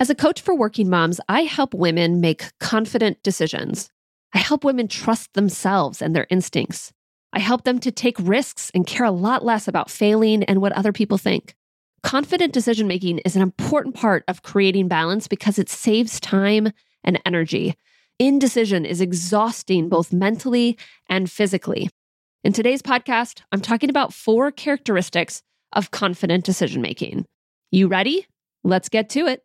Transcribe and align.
As 0.00 0.08
a 0.08 0.14
coach 0.14 0.40
for 0.40 0.54
working 0.54 0.88
moms, 0.88 1.20
I 1.28 1.42
help 1.42 1.74
women 1.74 2.22
make 2.22 2.58
confident 2.58 3.22
decisions. 3.22 3.90
I 4.32 4.38
help 4.38 4.64
women 4.64 4.88
trust 4.88 5.34
themselves 5.34 6.00
and 6.00 6.16
their 6.16 6.26
instincts. 6.30 6.90
I 7.34 7.38
help 7.38 7.64
them 7.64 7.78
to 7.80 7.92
take 7.92 8.16
risks 8.18 8.70
and 8.74 8.86
care 8.86 9.04
a 9.04 9.10
lot 9.10 9.44
less 9.44 9.68
about 9.68 9.90
failing 9.90 10.42
and 10.44 10.62
what 10.62 10.72
other 10.72 10.90
people 10.90 11.18
think. 11.18 11.54
Confident 12.02 12.54
decision 12.54 12.88
making 12.88 13.18
is 13.26 13.36
an 13.36 13.42
important 13.42 13.94
part 13.94 14.24
of 14.26 14.42
creating 14.42 14.88
balance 14.88 15.28
because 15.28 15.58
it 15.58 15.68
saves 15.68 16.18
time 16.18 16.72
and 17.04 17.20
energy. 17.26 17.74
Indecision 18.18 18.86
is 18.86 19.02
exhausting 19.02 19.90
both 19.90 20.14
mentally 20.14 20.78
and 21.10 21.30
physically. 21.30 21.90
In 22.42 22.54
today's 22.54 22.80
podcast, 22.80 23.42
I'm 23.52 23.60
talking 23.60 23.90
about 23.90 24.14
four 24.14 24.50
characteristics 24.50 25.42
of 25.74 25.90
confident 25.90 26.46
decision 26.46 26.80
making. 26.80 27.26
You 27.70 27.86
ready? 27.86 28.26
Let's 28.64 28.88
get 28.88 29.10
to 29.10 29.26
it. 29.26 29.44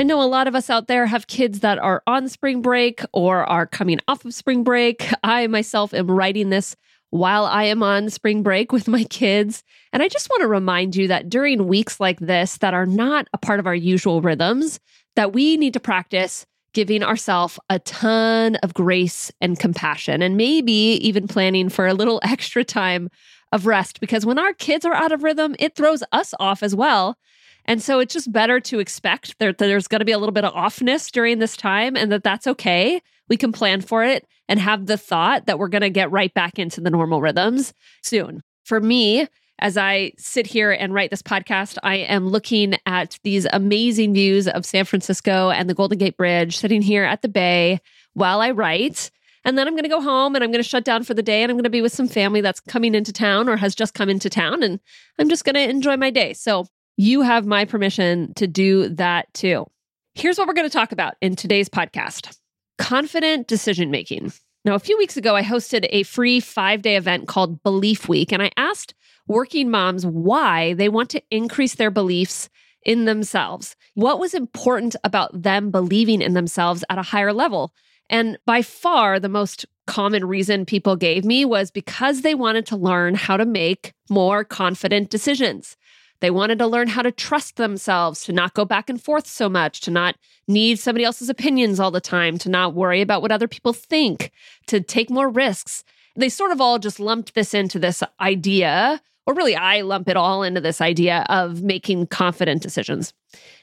I 0.00 0.02
know 0.02 0.22
a 0.22 0.24
lot 0.24 0.48
of 0.48 0.54
us 0.54 0.70
out 0.70 0.86
there 0.86 1.04
have 1.04 1.26
kids 1.26 1.60
that 1.60 1.78
are 1.78 2.02
on 2.06 2.26
spring 2.30 2.62
break 2.62 3.02
or 3.12 3.44
are 3.44 3.66
coming 3.66 4.00
off 4.08 4.24
of 4.24 4.32
spring 4.32 4.64
break. 4.64 5.06
I 5.22 5.46
myself 5.46 5.92
am 5.92 6.10
writing 6.10 6.48
this 6.48 6.74
while 7.10 7.44
I 7.44 7.64
am 7.64 7.82
on 7.82 8.08
spring 8.08 8.42
break 8.42 8.72
with 8.72 8.88
my 8.88 9.04
kids. 9.04 9.62
And 9.92 10.02
I 10.02 10.08
just 10.08 10.30
want 10.30 10.40
to 10.40 10.48
remind 10.48 10.96
you 10.96 11.06
that 11.08 11.28
during 11.28 11.68
weeks 11.68 12.00
like 12.00 12.18
this 12.18 12.56
that 12.58 12.72
are 12.72 12.86
not 12.86 13.28
a 13.34 13.38
part 13.38 13.60
of 13.60 13.66
our 13.66 13.74
usual 13.74 14.22
rhythms, 14.22 14.80
that 15.16 15.34
we 15.34 15.58
need 15.58 15.74
to 15.74 15.80
practice 15.80 16.46
giving 16.72 17.02
ourselves 17.02 17.58
a 17.68 17.78
ton 17.80 18.56
of 18.62 18.72
grace 18.72 19.30
and 19.42 19.60
compassion 19.60 20.22
and 20.22 20.34
maybe 20.34 20.72
even 20.72 21.28
planning 21.28 21.68
for 21.68 21.86
a 21.86 21.92
little 21.92 22.20
extra 22.24 22.64
time 22.64 23.10
of 23.52 23.66
rest 23.66 24.00
because 24.00 24.24
when 24.24 24.38
our 24.38 24.54
kids 24.54 24.86
are 24.86 24.94
out 24.94 25.12
of 25.12 25.24
rhythm, 25.24 25.54
it 25.58 25.76
throws 25.76 26.02
us 26.10 26.32
off 26.40 26.62
as 26.62 26.74
well. 26.74 27.18
And 27.66 27.82
so 27.82 27.98
it's 28.00 28.14
just 28.14 28.32
better 28.32 28.60
to 28.60 28.78
expect 28.78 29.38
that 29.38 29.58
there's 29.58 29.88
going 29.88 30.00
to 30.00 30.04
be 30.04 30.12
a 30.12 30.18
little 30.18 30.32
bit 30.32 30.44
of 30.44 30.54
offness 30.54 31.10
during 31.10 31.38
this 31.38 31.56
time 31.56 31.96
and 31.96 32.10
that 32.12 32.24
that's 32.24 32.46
okay. 32.46 33.00
We 33.28 33.36
can 33.36 33.52
plan 33.52 33.80
for 33.80 34.02
it 34.04 34.26
and 34.48 34.58
have 34.58 34.86
the 34.86 34.96
thought 34.96 35.46
that 35.46 35.58
we're 35.58 35.68
going 35.68 35.82
to 35.82 35.90
get 35.90 36.10
right 36.10 36.32
back 36.34 36.58
into 36.58 36.80
the 36.80 36.90
normal 36.90 37.20
rhythms 37.20 37.72
soon. 38.02 38.42
For 38.64 38.80
me, 38.80 39.28
as 39.60 39.76
I 39.76 40.12
sit 40.16 40.46
here 40.46 40.72
and 40.72 40.94
write 40.94 41.10
this 41.10 41.22
podcast, 41.22 41.76
I 41.82 41.96
am 41.96 42.28
looking 42.28 42.74
at 42.86 43.18
these 43.22 43.46
amazing 43.52 44.14
views 44.14 44.48
of 44.48 44.64
San 44.64 44.84
Francisco 44.84 45.50
and 45.50 45.68
the 45.68 45.74
Golden 45.74 45.98
Gate 45.98 46.16
Bridge, 46.16 46.56
sitting 46.56 46.82
here 46.82 47.04
at 47.04 47.22
the 47.22 47.28
bay 47.28 47.78
while 48.14 48.40
I 48.40 48.50
write. 48.50 49.10
And 49.44 49.56
then 49.56 49.66
I'm 49.66 49.74
going 49.74 49.84
to 49.84 49.88
go 49.88 50.02
home 50.02 50.34
and 50.34 50.42
I'm 50.42 50.50
going 50.50 50.62
to 50.62 50.68
shut 50.68 50.84
down 50.84 51.04
for 51.04 51.14
the 51.14 51.22
day 51.22 51.42
and 51.42 51.50
I'm 51.50 51.56
going 51.56 51.64
to 51.64 51.70
be 51.70 51.82
with 51.82 51.92
some 51.92 52.08
family 52.08 52.40
that's 52.40 52.60
coming 52.60 52.94
into 52.94 53.12
town 53.12 53.48
or 53.48 53.56
has 53.56 53.74
just 53.74 53.94
come 53.94 54.08
into 54.08 54.28
town. 54.28 54.62
And 54.62 54.80
I'm 55.18 55.28
just 55.28 55.44
going 55.44 55.54
to 55.54 55.68
enjoy 55.68 55.96
my 55.96 56.10
day. 56.10 56.32
So 56.34 56.66
you 56.96 57.22
have 57.22 57.46
my 57.46 57.64
permission 57.64 58.34
to 58.34 58.46
do 58.46 58.88
that 58.90 59.32
too. 59.34 59.66
Here's 60.14 60.38
what 60.38 60.46
we're 60.46 60.54
going 60.54 60.68
to 60.68 60.72
talk 60.72 60.92
about 60.92 61.14
in 61.20 61.36
today's 61.36 61.68
podcast 61.68 62.36
confident 62.78 63.46
decision 63.46 63.90
making. 63.90 64.32
Now, 64.64 64.74
a 64.74 64.80
few 64.80 64.96
weeks 64.98 65.16
ago, 65.16 65.36
I 65.36 65.42
hosted 65.42 65.86
a 65.90 66.02
free 66.02 66.40
five 66.40 66.82
day 66.82 66.96
event 66.96 67.28
called 67.28 67.62
Belief 67.62 68.08
Week, 68.08 68.32
and 68.32 68.42
I 68.42 68.50
asked 68.56 68.94
working 69.26 69.70
moms 69.70 70.04
why 70.04 70.74
they 70.74 70.88
want 70.88 71.10
to 71.10 71.22
increase 71.30 71.76
their 71.76 71.90
beliefs 71.90 72.48
in 72.84 73.04
themselves. 73.04 73.76
What 73.94 74.18
was 74.18 74.34
important 74.34 74.96
about 75.04 75.42
them 75.42 75.70
believing 75.70 76.22
in 76.22 76.34
themselves 76.34 76.84
at 76.90 76.98
a 76.98 77.02
higher 77.02 77.32
level? 77.32 77.72
And 78.08 78.38
by 78.44 78.62
far, 78.62 79.20
the 79.20 79.28
most 79.28 79.66
common 79.86 80.24
reason 80.24 80.66
people 80.66 80.96
gave 80.96 81.24
me 81.24 81.44
was 81.44 81.70
because 81.70 82.22
they 82.22 82.34
wanted 82.34 82.66
to 82.66 82.76
learn 82.76 83.14
how 83.14 83.36
to 83.36 83.46
make 83.46 83.92
more 84.08 84.44
confident 84.44 85.10
decisions. 85.10 85.76
They 86.20 86.30
wanted 86.30 86.58
to 86.58 86.66
learn 86.66 86.88
how 86.88 87.02
to 87.02 87.10
trust 87.10 87.56
themselves, 87.56 88.24
to 88.24 88.32
not 88.32 88.54
go 88.54 88.64
back 88.64 88.90
and 88.90 89.02
forth 89.02 89.26
so 89.26 89.48
much, 89.48 89.80
to 89.82 89.90
not 89.90 90.16
need 90.46 90.78
somebody 90.78 91.04
else's 91.04 91.30
opinions 91.30 91.80
all 91.80 91.90
the 91.90 92.00
time, 92.00 92.38
to 92.38 92.48
not 92.48 92.74
worry 92.74 93.00
about 93.00 93.22
what 93.22 93.32
other 93.32 93.48
people 93.48 93.72
think, 93.72 94.30
to 94.66 94.80
take 94.80 95.10
more 95.10 95.28
risks. 95.28 95.82
They 96.16 96.28
sort 96.28 96.50
of 96.50 96.60
all 96.60 96.78
just 96.78 97.00
lumped 97.00 97.34
this 97.34 97.54
into 97.54 97.78
this 97.78 98.02
idea, 98.20 99.00
or 99.26 99.34
really, 99.34 99.56
I 99.56 99.80
lump 99.82 100.08
it 100.08 100.16
all 100.16 100.42
into 100.42 100.60
this 100.60 100.80
idea 100.80 101.24
of 101.28 101.62
making 101.62 102.08
confident 102.08 102.62
decisions. 102.62 103.14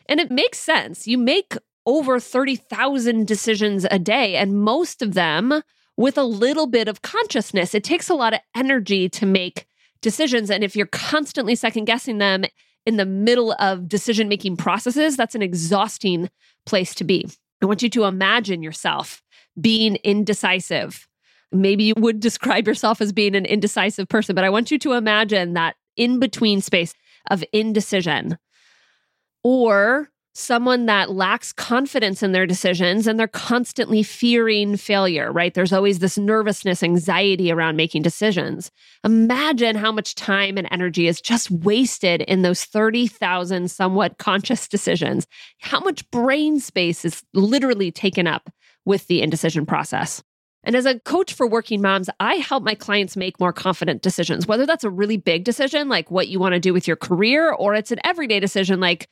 And 0.08 0.20
it 0.20 0.32
makes 0.32 0.60
sense. 0.60 1.08
You 1.08 1.18
make 1.18 1.58
over 1.86 2.20
30,000 2.20 3.28
decisions 3.28 3.86
a 3.90 4.00
day, 4.00 4.36
and 4.36 4.62
most 4.62 5.02
of 5.02 5.14
them 5.14 5.62
with 5.96 6.18
a 6.18 6.24
little 6.24 6.68
bit 6.68 6.88
of 6.88 7.02
consciousness. 7.02 7.74
It 7.74 7.84
takes 7.84 8.10
a 8.10 8.16
lot 8.16 8.34
of 8.34 8.40
energy 8.56 9.10
to 9.10 9.26
make 9.26 9.68
decisions. 10.02 10.50
And 10.50 10.64
if 10.64 10.76
you're 10.76 10.88
constantly 10.88 11.56
second 11.56 11.86
guessing 11.86 12.18
them 12.18 12.46
in 12.86 12.98
the 12.98 13.06
middle 13.06 13.54
of 13.60 13.88
decision 13.88 14.30
making 14.30 14.58
processes, 14.58 15.18
that's 15.18 15.36
an 15.36 15.42
exhausting 15.42 16.30
place 16.66 16.96
to 16.96 17.04
be. 17.04 17.28
I 17.62 17.66
want 17.66 17.82
you 17.82 17.90
to 17.90 18.04
imagine 18.04 18.64
yourself 18.64 19.22
being 19.60 19.96
indecisive. 19.98 21.08
Maybe 21.52 21.86
you 21.86 21.94
would 21.98 22.20
describe 22.22 22.68
yourself 22.68 23.02
as 23.02 23.12
being 23.12 23.36
an 23.36 23.46
indecisive 23.46 24.08
person, 24.08 24.36
but 24.36 24.44
I 24.44 24.50
want 24.50 24.72
you 24.72 24.80
to 24.80 24.94
imagine 24.94 25.54
that 25.54 25.76
in 25.96 26.20
between 26.20 26.62
space 26.62 26.94
of 27.30 27.44
indecision. 27.52 28.38
Or 29.44 30.10
someone 30.38 30.86
that 30.86 31.10
lacks 31.10 31.52
confidence 31.52 32.22
in 32.22 32.32
their 32.32 32.46
decisions 32.46 33.08
and 33.08 33.20
they're 33.20 33.28
constantly 33.28 34.04
fearing 34.04 34.78
failure, 34.78 35.32
right? 35.32 35.56
There's 35.56 35.74
always 35.74 36.00
this 36.00 36.18
nervousness, 36.18 36.84
anxiety 36.84 37.52
around 37.52 37.76
making 37.76 38.04
decisions. 38.04 38.70
Imagine 39.04 39.76
how 39.76 39.92
much 39.92 40.14
time 40.14 40.58
and 40.58 40.68
energy 40.70 41.08
is 41.08 41.20
just 41.20 41.50
wasted 41.50 42.22
in 42.22 42.44
those 42.44 42.66
30,000 42.66 43.72
somewhat 43.72 44.20
conscious 44.20 44.68
decisions. 44.68 45.26
How 45.60 45.80
much 45.80 46.10
brain 46.12 46.60
space 46.60 47.04
is 47.04 47.24
literally 47.34 47.92
taken 47.92 48.28
up 48.28 48.50
with 48.86 49.08
the 49.08 49.24
indecision 49.24 49.66
process. 49.66 50.22
And 50.64 50.76
as 50.76 50.86
a 50.86 51.00
coach 51.00 51.34
for 51.34 51.48
working 51.48 51.82
moms, 51.82 52.10
I 52.20 52.36
help 52.36 52.62
my 52.62 52.76
clients 52.76 53.16
make 53.16 53.40
more 53.40 53.54
confident 53.54 54.02
decisions, 54.02 54.48
whether 54.48 54.66
that's 54.66 54.84
a 54.84 54.90
really 54.90 55.18
big 55.18 55.46
decision, 55.46 55.88
like 55.88 56.12
what 56.12 56.28
you 56.28 56.40
want 56.40 56.54
to 56.54 56.60
do 56.60 56.74
with 56.74 56.88
your 56.88 56.98
career, 56.98 57.52
or 57.52 57.74
it's 57.74 57.92
an 57.92 58.00
everyday 58.04 58.40
decision, 58.40 58.80
like 58.80 59.08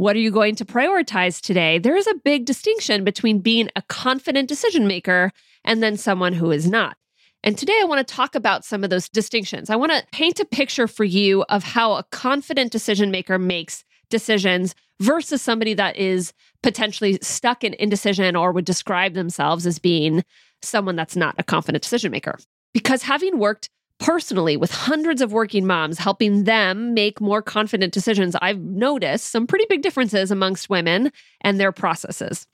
what 0.00 0.16
are 0.16 0.20
you 0.20 0.30
going 0.30 0.54
to 0.54 0.64
prioritize 0.64 1.42
today? 1.42 1.78
There 1.78 1.94
is 1.94 2.06
a 2.06 2.14
big 2.24 2.46
distinction 2.46 3.04
between 3.04 3.40
being 3.40 3.68
a 3.76 3.82
confident 3.82 4.48
decision 4.48 4.86
maker 4.86 5.30
and 5.62 5.82
then 5.82 5.98
someone 5.98 6.32
who 6.32 6.50
is 6.50 6.66
not. 6.66 6.96
And 7.44 7.58
today 7.58 7.78
I 7.78 7.84
want 7.84 8.08
to 8.08 8.14
talk 8.14 8.34
about 8.34 8.64
some 8.64 8.82
of 8.82 8.88
those 8.88 9.10
distinctions. 9.10 9.68
I 9.68 9.76
want 9.76 9.92
to 9.92 10.02
paint 10.10 10.40
a 10.40 10.46
picture 10.46 10.88
for 10.88 11.04
you 11.04 11.42
of 11.50 11.62
how 11.62 11.96
a 11.96 12.04
confident 12.04 12.72
decision 12.72 13.10
maker 13.10 13.38
makes 13.38 13.84
decisions 14.08 14.74
versus 15.00 15.42
somebody 15.42 15.74
that 15.74 15.98
is 15.98 16.32
potentially 16.62 17.18
stuck 17.20 17.62
in 17.62 17.74
indecision 17.74 18.36
or 18.36 18.52
would 18.52 18.64
describe 18.64 19.12
themselves 19.12 19.66
as 19.66 19.78
being 19.78 20.24
someone 20.62 20.96
that's 20.96 21.14
not 21.14 21.34
a 21.36 21.42
confident 21.42 21.82
decision 21.82 22.10
maker. 22.10 22.38
Because 22.72 23.02
having 23.02 23.38
worked 23.38 23.68
personally 24.00 24.56
with 24.56 24.72
hundreds 24.72 25.22
of 25.22 25.32
working 25.32 25.66
moms, 25.66 25.98
helping 25.98 26.44
them 26.44 26.94
make 26.94 27.20
more 27.20 27.42
confident 27.42 27.92
decisions, 27.92 28.34
I've 28.40 28.58
noticed 28.58 29.26
some 29.26 29.46
pretty 29.46 29.66
big 29.68 29.82
differences 29.82 30.30
amongst 30.30 30.70
women 30.70 31.12
and 31.42 31.60
their 31.60 31.70
processes. 31.70 32.46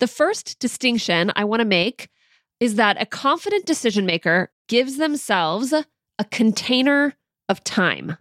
The 0.00 0.08
first 0.08 0.58
distinction 0.58 1.30
I 1.36 1.44
want 1.44 1.60
to 1.60 1.66
make 1.66 2.08
is 2.58 2.74
that 2.76 3.00
a 3.00 3.06
confident 3.06 3.66
decision 3.66 4.06
maker 4.06 4.50
gives 4.66 4.96
themselves 4.96 5.72
a 5.72 6.24
container 6.30 7.14
of 7.48 7.62
time. 7.62 8.16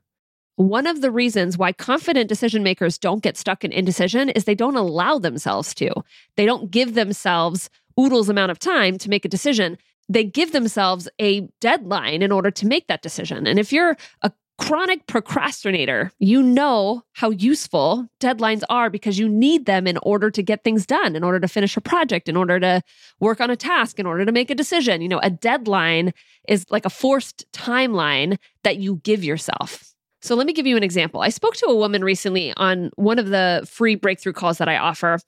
One 0.57 0.87
of 0.87 0.99
the 0.99 1.11
reasons 1.11 1.57
why 1.57 1.71
confident 1.71 2.27
decision 2.27 2.63
makers 2.63 2.97
don't 2.97 3.23
get 3.23 3.37
stuck 3.37 3.63
in 3.63 3.71
indecision 3.71 4.29
is 4.29 4.43
they 4.43 4.55
don't 4.55 4.75
allow 4.75 5.17
themselves 5.17 5.73
to. 5.75 5.89
They 6.35 6.45
don't 6.45 6.69
give 6.69 6.95
themselves 6.95 7.69
oodles 7.97 8.27
amount 8.27 8.51
of 8.51 8.59
time 8.59 8.97
to 8.97 9.09
make 9.09 9.23
a 9.23 9.29
decision 9.29 9.77
they 10.09 10.23
give 10.23 10.51
themselves 10.51 11.07
a 11.21 11.41
deadline 11.61 12.21
in 12.21 12.31
order 12.31 12.51
to 12.51 12.67
make 12.67 12.87
that 12.87 13.01
decision. 13.01 13.47
And 13.47 13.59
if 13.59 13.71
you're 13.71 13.95
a 14.23 14.31
chronic 14.57 15.07
procrastinator, 15.07 16.11
you 16.19 16.43
know 16.43 17.03
how 17.13 17.29
useful 17.29 18.07
deadlines 18.19 18.61
are 18.69 18.89
because 18.89 19.17
you 19.17 19.29
need 19.29 19.65
them 19.65 19.87
in 19.87 19.97
order 20.03 20.29
to 20.29 20.43
get 20.43 20.63
things 20.63 20.85
done, 20.85 21.15
in 21.15 21.23
order 21.23 21.39
to 21.39 21.47
finish 21.47 21.77
a 21.77 21.81
project, 21.81 22.27
in 22.27 22.35
order 22.35 22.59
to 22.59 22.81
work 23.19 23.39
on 23.39 23.49
a 23.49 23.55
task, 23.55 23.99
in 23.99 24.05
order 24.05 24.25
to 24.25 24.31
make 24.31 24.49
a 24.49 24.55
decision. 24.55 25.01
You 25.01 25.07
know, 25.07 25.19
a 25.19 25.29
deadline 25.29 26.11
is 26.47 26.65
like 26.69 26.85
a 26.85 26.89
forced 26.89 27.49
timeline 27.53 28.37
that 28.63 28.77
you 28.77 28.97
give 29.03 29.23
yourself. 29.23 29.93
So 30.21 30.35
let 30.35 30.45
me 30.45 30.53
give 30.53 30.67
you 30.67 30.75
an 30.75 30.83
example. 30.83 31.21
I 31.21 31.29
spoke 31.29 31.55
to 31.55 31.67
a 31.67 31.75
woman 31.75 32.03
recently 32.03 32.53
on 32.57 32.91
one 32.95 33.19
of 33.19 33.27
the 33.27 33.65
free 33.69 33.95
breakthrough 33.95 34.33
calls 34.33 34.57
that 34.57 34.67
I 34.67 34.75
offer 34.75 35.19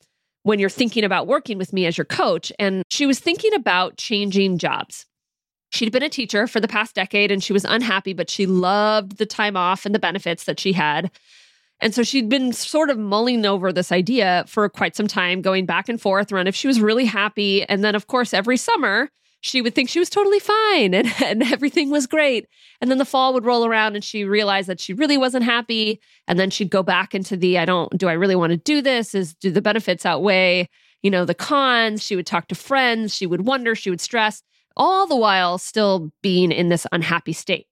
when 0.43 0.59
you're 0.59 0.69
thinking 0.69 1.03
about 1.03 1.27
working 1.27 1.57
with 1.57 1.73
me 1.73 1.85
as 1.85 1.97
your 1.97 2.05
coach. 2.05 2.51
And 2.59 2.83
she 2.89 3.05
was 3.05 3.19
thinking 3.19 3.53
about 3.53 3.97
changing 3.97 4.57
jobs. 4.57 5.05
She'd 5.71 5.91
been 5.91 6.03
a 6.03 6.09
teacher 6.09 6.47
for 6.47 6.59
the 6.59 6.67
past 6.67 6.95
decade 6.95 7.31
and 7.31 7.43
she 7.43 7.53
was 7.53 7.63
unhappy, 7.63 8.13
but 8.13 8.29
she 8.29 8.45
loved 8.45 9.17
the 9.17 9.25
time 9.25 9.55
off 9.55 9.85
and 9.85 9.95
the 9.95 9.99
benefits 9.99 10.43
that 10.45 10.59
she 10.59 10.73
had. 10.73 11.11
And 11.79 11.95
so 11.95 12.03
she'd 12.03 12.29
been 12.29 12.53
sort 12.53 12.89
of 12.89 12.99
mulling 12.99 13.45
over 13.45 13.73
this 13.73 13.91
idea 13.91 14.43
for 14.47 14.69
quite 14.69 14.95
some 14.95 15.07
time, 15.07 15.41
going 15.41 15.65
back 15.65 15.89
and 15.89 15.99
forth 15.99 16.31
around 16.31 16.47
if 16.47 16.55
she 16.55 16.67
was 16.67 16.79
really 16.79 17.05
happy. 17.05 17.63
And 17.63 17.83
then, 17.83 17.95
of 17.95 18.07
course, 18.07 18.33
every 18.33 18.57
summer, 18.57 19.09
she 19.41 19.61
would 19.61 19.75
think 19.75 19.89
she 19.89 19.99
was 19.99 20.09
totally 20.09 20.39
fine 20.39 20.93
and, 20.93 21.11
and 21.21 21.43
everything 21.43 21.89
was 21.89 22.07
great. 22.07 22.47
And 22.79 22.89
then 22.89 22.97
the 22.99 23.05
fall 23.05 23.33
would 23.33 23.45
roll 23.45 23.65
around 23.65 23.95
and 23.95 24.03
she 24.03 24.23
realized 24.23 24.69
that 24.69 24.79
she 24.79 24.93
really 24.93 25.17
wasn't 25.17 25.43
happy. 25.43 25.99
And 26.27 26.39
then 26.39 26.49
she'd 26.49 26.69
go 26.69 26.83
back 26.83 27.13
into 27.13 27.35
the 27.35 27.57
I 27.57 27.65
don't, 27.65 27.95
do 27.97 28.07
I 28.07 28.13
really 28.13 28.35
want 28.35 28.51
to 28.51 28.57
do 28.57 28.81
this? 28.81 29.13
Is 29.13 29.33
do 29.33 29.51
the 29.51 29.61
benefits 29.61 30.05
outweigh, 30.05 30.69
you 31.01 31.11
know, 31.11 31.25
the 31.25 31.35
cons? 31.35 32.03
She 32.03 32.15
would 32.15 32.27
talk 32.27 32.47
to 32.47 32.55
friends. 32.55 33.15
She 33.15 33.25
would 33.25 33.45
wonder, 33.45 33.75
she 33.75 33.89
would 33.89 34.01
stress, 34.01 34.41
all 34.77 35.07
the 35.07 35.15
while 35.15 35.57
still 35.57 36.11
being 36.21 36.51
in 36.51 36.69
this 36.69 36.87
unhappy 36.91 37.33
state. 37.33 37.67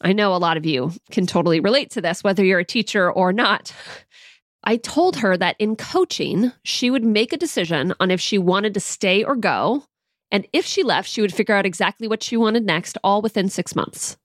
I 0.00 0.12
know 0.12 0.34
a 0.34 0.38
lot 0.38 0.56
of 0.56 0.66
you 0.66 0.92
can 1.10 1.26
totally 1.26 1.60
relate 1.60 1.90
to 1.92 2.00
this, 2.00 2.24
whether 2.24 2.44
you're 2.44 2.58
a 2.58 2.64
teacher 2.64 3.10
or 3.10 3.32
not. 3.32 3.72
I 4.66 4.78
told 4.78 5.16
her 5.16 5.36
that 5.36 5.56
in 5.58 5.76
coaching, 5.76 6.50
she 6.62 6.90
would 6.90 7.04
make 7.04 7.34
a 7.34 7.38
decision 7.38 7.92
on 8.00 8.10
if 8.10 8.18
she 8.18 8.38
wanted 8.38 8.72
to 8.74 8.80
stay 8.80 9.22
or 9.22 9.36
go 9.36 9.84
and 10.34 10.48
if 10.52 10.66
she 10.66 10.82
left, 10.82 11.08
she 11.08 11.20
would 11.20 11.32
figure 11.32 11.54
out 11.54 11.64
exactly 11.64 12.08
what 12.08 12.20
she 12.20 12.36
wanted 12.36 12.66
next, 12.66 12.98
all 13.04 13.22
within 13.22 13.48
six 13.48 13.76
months. 13.76 14.16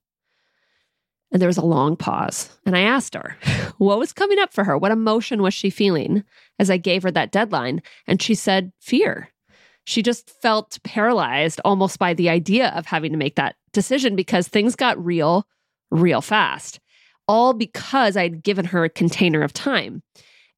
And 1.32 1.40
there 1.40 1.46
was 1.46 1.60
a 1.60 1.64
long 1.64 1.96
pause. 1.96 2.50
And 2.66 2.76
I 2.76 2.80
asked 2.80 3.14
her, 3.14 3.38
what 3.78 4.00
was 4.00 4.12
coming 4.12 4.40
up 4.40 4.52
for 4.52 4.64
her? 4.64 4.76
What 4.76 4.92
emotion 4.92 5.44
was 5.44 5.54
she 5.54 5.70
feeling 5.70 6.24
as 6.58 6.72
I 6.72 6.78
gave 6.78 7.04
her 7.04 7.12
that 7.12 7.32
deadline? 7.32 7.84
And 8.08 8.20
she 8.20 8.34
said, 8.34 8.72
fear. 8.80 9.30
She 9.86 10.02
just 10.02 10.32
felt 10.42 10.80
paralyzed 10.84 11.62
almost 11.64 12.00
by 12.00 12.16
the 12.16 12.28
idea 12.28 12.70
of 12.70 12.88
having 12.88 13.12
to 13.12 13.18
make 13.20 13.36
that 13.36 13.58
decision 13.72 14.16
because 14.16 14.48
things 14.48 14.76
got 14.76 15.06
real, 15.06 15.46
real 15.92 16.22
fast, 16.22 16.80
all 17.28 17.54
because 17.54 18.18
I'd 18.18 18.42
given 18.42 18.66
her 18.66 18.84
a 18.84 18.90
container 18.90 19.44
of 19.44 19.54
time. 19.54 20.02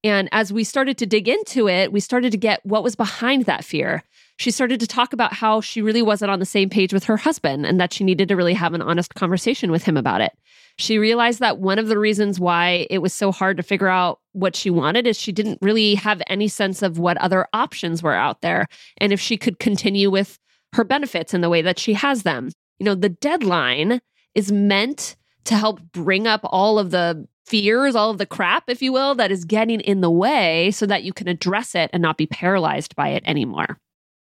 And 0.02 0.30
as 0.32 0.54
we 0.54 0.64
started 0.64 0.98
to 1.00 1.06
dig 1.06 1.28
into 1.28 1.68
it, 1.68 1.92
we 1.92 2.00
started 2.00 2.32
to 2.32 2.38
get 2.38 2.66
what 2.66 2.84
was 2.84 2.96
behind 2.96 3.46
that 3.48 3.66
fear 3.66 4.04
she 4.42 4.50
started 4.50 4.80
to 4.80 4.88
talk 4.88 5.14
about 5.14 5.34
how 5.34 5.62
she 5.62 5.84
really 5.84 6.02
wasn't 6.02 6.32
on 6.32 6.40
the 6.40 6.46
same 6.48 6.68
page 6.68 6.94
with 6.94 7.04
her 7.04 7.16
husband 7.16 7.64
and 7.64 7.80
that 7.80 7.94
she 7.94 8.04
needed 8.04 8.28
to 8.28 8.36
really 8.36 8.56
have 8.56 8.74
an 8.74 8.82
honest 8.82 9.14
conversation 9.14 9.70
with 9.70 9.84
him 9.84 9.96
about 9.96 10.20
it. 10.20 10.32
She 10.80 10.98
realized 10.98 11.40
that 11.42 11.60
one 11.60 11.78
of 11.78 11.90
the 11.90 12.00
reasons 12.00 12.40
why 12.40 12.88
it 12.90 13.04
was 13.04 13.14
so 13.14 13.32
hard 13.32 13.56
to 13.58 13.64
figure 13.64 13.88
out 13.88 14.20
what 14.32 14.56
she 14.56 14.72
wanted 14.72 15.06
is 15.06 15.20
she 15.20 15.32
didn't 15.32 15.60
really 15.62 15.94
have 15.94 16.24
any 16.26 16.48
sense 16.48 16.82
of 16.82 16.98
what 16.98 17.18
other 17.18 17.48
options 17.54 18.02
were 18.02 18.16
out 18.16 18.42
there 18.42 18.66
and 18.98 19.14
if 19.14 19.20
she 19.20 19.38
could 19.38 19.60
continue 19.60 20.10
with 20.10 20.40
her 20.74 20.84
benefits 20.84 21.36
in 21.36 21.42
the 21.42 21.50
way 21.50 21.62
that 21.62 21.78
she 21.78 21.94
has 21.94 22.24
them. 22.24 22.50
You 22.80 22.86
know, 22.86 22.96
the 22.96 23.10
deadline 23.10 24.02
is 24.34 24.52
meant 24.52 25.18
to 25.46 25.56
help 25.56 25.82
bring 25.92 26.26
up 26.26 26.42
all 26.46 26.80
of 26.80 26.90
the 26.90 27.28
fears, 27.46 27.96
all 27.96 28.10
of 28.10 28.18
the 28.18 28.26
crap, 28.26 28.64
if 28.70 28.82
you 28.82 28.92
will, 28.92 29.14
that 29.16 29.32
is 29.32 29.46
getting 29.46 29.82
in 29.82 30.02
the 30.02 30.10
way 30.10 30.72
so 30.72 30.88
that 30.88 31.04
you 31.04 31.14
can 31.14 31.28
address 31.28 31.76
it 31.76 31.92
and 31.94 32.02
not 32.02 32.18
be 32.18 32.26
paralyzed 32.26 32.96
by 32.96 33.10
it 33.10 33.22
anymore 33.28 33.78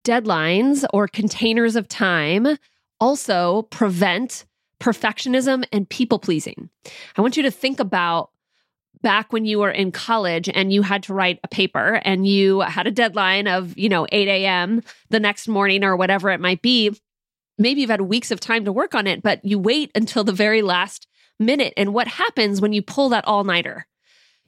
deadlines 0.04 0.84
or 0.92 1.08
containers 1.08 1.76
of 1.76 1.88
time 1.88 2.58
also 3.00 3.62
prevent 3.62 4.44
perfectionism 4.80 5.64
and 5.72 5.88
people 5.88 6.18
pleasing. 6.18 6.68
I 7.16 7.22
want 7.22 7.36
you 7.36 7.42
to 7.44 7.50
think 7.50 7.80
about 7.80 8.30
back 9.02 9.32
when 9.32 9.44
you 9.44 9.58
were 9.58 9.70
in 9.70 9.92
college 9.92 10.48
and 10.48 10.72
you 10.72 10.82
had 10.82 11.02
to 11.04 11.14
write 11.14 11.38
a 11.44 11.48
paper 11.48 12.00
and 12.04 12.26
you 12.26 12.60
had 12.60 12.86
a 12.86 12.90
deadline 12.90 13.46
of, 13.46 13.76
you 13.76 13.88
know, 13.88 14.06
8 14.10 14.28
a.m. 14.28 14.82
the 15.10 15.20
next 15.20 15.46
morning 15.48 15.84
or 15.84 15.96
whatever 15.96 16.30
it 16.30 16.40
might 16.40 16.62
be. 16.62 16.90
Maybe 17.58 17.82
you've 17.82 17.90
had 17.90 18.00
weeks 18.00 18.30
of 18.30 18.40
time 18.40 18.64
to 18.64 18.72
work 18.72 18.94
on 18.94 19.06
it, 19.06 19.22
but 19.22 19.44
you 19.44 19.58
wait 19.58 19.90
until 19.94 20.24
the 20.24 20.32
very 20.32 20.62
last 20.62 21.06
minute. 21.38 21.74
And 21.76 21.94
what 21.94 22.08
happens 22.08 22.60
when 22.60 22.72
you 22.72 22.82
pull 22.82 23.10
that 23.10 23.26
all 23.26 23.44
nighter? 23.44 23.86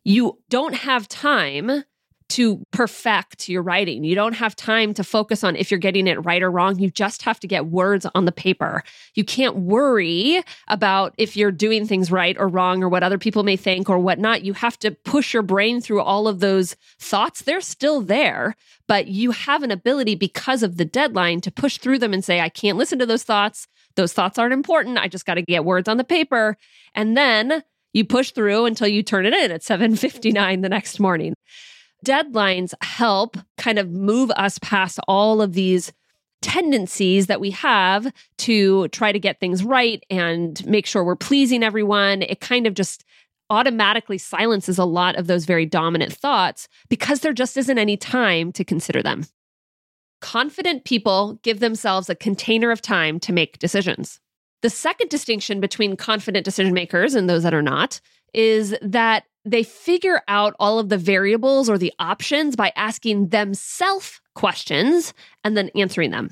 You 0.04 0.38
don't 0.48 0.74
have 0.74 1.08
time 1.08 1.84
to 2.28 2.62
perfect 2.72 3.48
your 3.48 3.62
writing. 3.62 4.04
You 4.04 4.14
don't 4.14 4.34
have 4.34 4.56
time 4.56 4.94
to 4.94 5.04
focus 5.04 5.44
on 5.44 5.56
if 5.56 5.70
you're 5.70 5.78
getting 5.78 6.06
it 6.06 6.24
right 6.24 6.42
or 6.42 6.50
wrong. 6.50 6.78
You 6.78 6.90
just 6.90 7.22
have 7.22 7.38
to 7.40 7.46
get 7.46 7.66
words 7.66 8.06
on 8.14 8.24
the 8.24 8.32
paper. 8.32 8.82
You 9.14 9.24
can't 9.24 9.56
worry 9.56 10.42
about 10.68 11.14
if 11.18 11.36
you're 11.36 11.52
doing 11.52 11.86
things 11.86 12.10
right 12.10 12.36
or 12.38 12.48
wrong 12.48 12.82
or 12.82 12.88
what 12.88 13.02
other 13.02 13.18
people 13.18 13.42
may 13.42 13.56
think 13.56 13.88
or 13.88 13.98
whatnot. 13.98 14.44
You 14.44 14.54
have 14.54 14.78
to 14.80 14.90
push 14.90 15.32
your 15.32 15.42
brain 15.42 15.80
through 15.80 16.02
all 16.02 16.26
of 16.26 16.40
those 16.40 16.76
thoughts. 16.98 17.42
They're 17.42 17.60
still 17.60 18.00
there, 18.00 18.56
but 18.88 19.06
you 19.06 19.30
have 19.30 19.62
an 19.62 19.70
ability 19.70 20.16
because 20.16 20.62
of 20.62 20.76
the 20.76 20.84
deadline 20.84 21.40
to 21.42 21.50
push 21.50 21.78
through 21.78 22.00
them 22.00 22.12
and 22.12 22.24
say, 22.24 22.40
I 22.40 22.48
can't 22.48 22.78
listen 22.78 22.98
to 22.98 23.06
those 23.06 23.22
thoughts. 23.22 23.68
Those 23.94 24.12
thoughts 24.12 24.38
aren't 24.38 24.52
important. 24.52 24.98
I 24.98 25.08
just 25.08 25.26
got 25.26 25.34
to 25.34 25.42
get 25.42 25.64
words 25.64 25.88
on 25.88 25.96
the 25.96 26.04
paper. 26.04 26.56
And 26.94 27.16
then 27.16 27.62
you 27.92 28.04
push 28.04 28.32
through 28.32 28.66
until 28.66 28.88
you 28.88 29.02
turn 29.02 29.24
it 29.24 29.32
in 29.32 29.50
at 29.50 29.62
7:59 29.62 30.62
the 30.62 30.68
next 30.68 31.00
morning 31.00 31.34
deadlines 32.06 32.72
help 32.82 33.36
kind 33.58 33.78
of 33.78 33.90
move 33.90 34.30
us 34.30 34.58
past 34.60 34.98
all 35.08 35.42
of 35.42 35.52
these 35.52 35.92
tendencies 36.40 37.26
that 37.26 37.40
we 37.40 37.50
have 37.50 38.12
to 38.38 38.86
try 38.88 39.10
to 39.10 39.18
get 39.18 39.40
things 39.40 39.64
right 39.64 40.04
and 40.08 40.64
make 40.66 40.86
sure 40.86 41.02
we're 41.02 41.16
pleasing 41.16 41.64
everyone. 41.64 42.22
It 42.22 42.40
kind 42.40 42.66
of 42.66 42.74
just 42.74 43.04
automatically 43.50 44.18
silences 44.18 44.78
a 44.78 44.84
lot 44.84 45.16
of 45.16 45.26
those 45.26 45.44
very 45.44 45.66
dominant 45.66 46.12
thoughts 46.12 46.68
because 46.88 47.20
there 47.20 47.32
just 47.32 47.56
isn't 47.56 47.78
any 47.78 47.96
time 47.96 48.52
to 48.52 48.64
consider 48.64 49.02
them. 49.02 49.24
Confident 50.20 50.84
people 50.84 51.38
give 51.42 51.60
themselves 51.60 52.08
a 52.08 52.14
container 52.14 52.70
of 52.70 52.80
time 52.80 53.18
to 53.20 53.32
make 53.32 53.58
decisions. 53.58 54.20
The 54.62 54.70
second 54.70 55.10
distinction 55.10 55.60
between 55.60 55.96
confident 55.96 56.44
decision 56.44 56.72
makers 56.72 57.14
and 57.14 57.28
those 57.28 57.42
that 57.42 57.54
are 57.54 57.62
not 57.62 58.00
is 58.32 58.76
that 58.82 59.24
they 59.46 59.62
figure 59.62 60.20
out 60.28 60.54
all 60.58 60.78
of 60.78 60.88
the 60.88 60.98
variables 60.98 61.70
or 61.70 61.78
the 61.78 61.92
options 61.98 62.56
by 62.56 62.72
asking 62.76 63.28
themselves 63.28 64.20
questions 64.34 65.14
and 65.44 65.56
then 65.56 65.70
answering 65.74 66.10
them. 66.10 66.30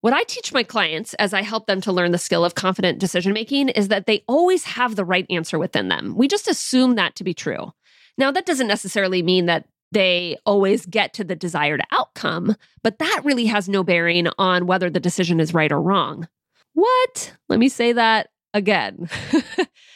What 0.00 0.12
I 0.12 0.22
teach 0.24 0.52
my 0.52 0.62
clients 0.62 1.14
as 1.14 1.32
I 1.32 1.42
help 1.42 1.66
them 1.66 1.80
to 1.82 1.92
learn 1.92 2.12
the 2.12 2.18
skill 2.18 2.44
of 2.44 2.54
confident 2.54 2.98
decision 2.98 3.32
making 3.32 3.70
is 3.70 3.88
that 3.88 4.06
they 4.06 4.24
always 4.28 4.64
have 4.64 4.96
the 4.96 5.04
right 5.04 5.26
answer 5.30 5.58
within 5.58 5.88
them. 5.88 6.14
We 6.16 6.28
just 6.28 6.48
assume 6.48 6.96
that 6.96 7.14
to 7.16 7.24
be 7.24 7.32
true. 7.32 7.72
Now, 8.18 8.30
that 8.30 8.46
doesn't 8.46 8.66
necessarily 8.66 9.22
mean 9.22 9.46
that 9.46 9.66
they 9.92 10.36
always 10.44 10.86
get 10.86 11.14
to 11.14 11.24
the 11.24 11.36
desired 11.36 11.82
outcome, 11.90 12.56
but 12.82 12.98
that 12.98 13.22
really 13.24 13.46
has 13.46 13.68
no 13.68 13.82
bearing 13.82 14.28
on 14.38 14.66
whether 14.66 14.90
the 14.90 15.00
decision 15.00 15.40
is 15.40 15.54
right 15.54 15.72
or 15.72 15.80
wrong. 15.80 16.28
What? 16.74 17.34
Let 17.48 17.58
me 17.58 17.68
say 17.68 17.92
that 17.92 18.28
again. 18.52 19.08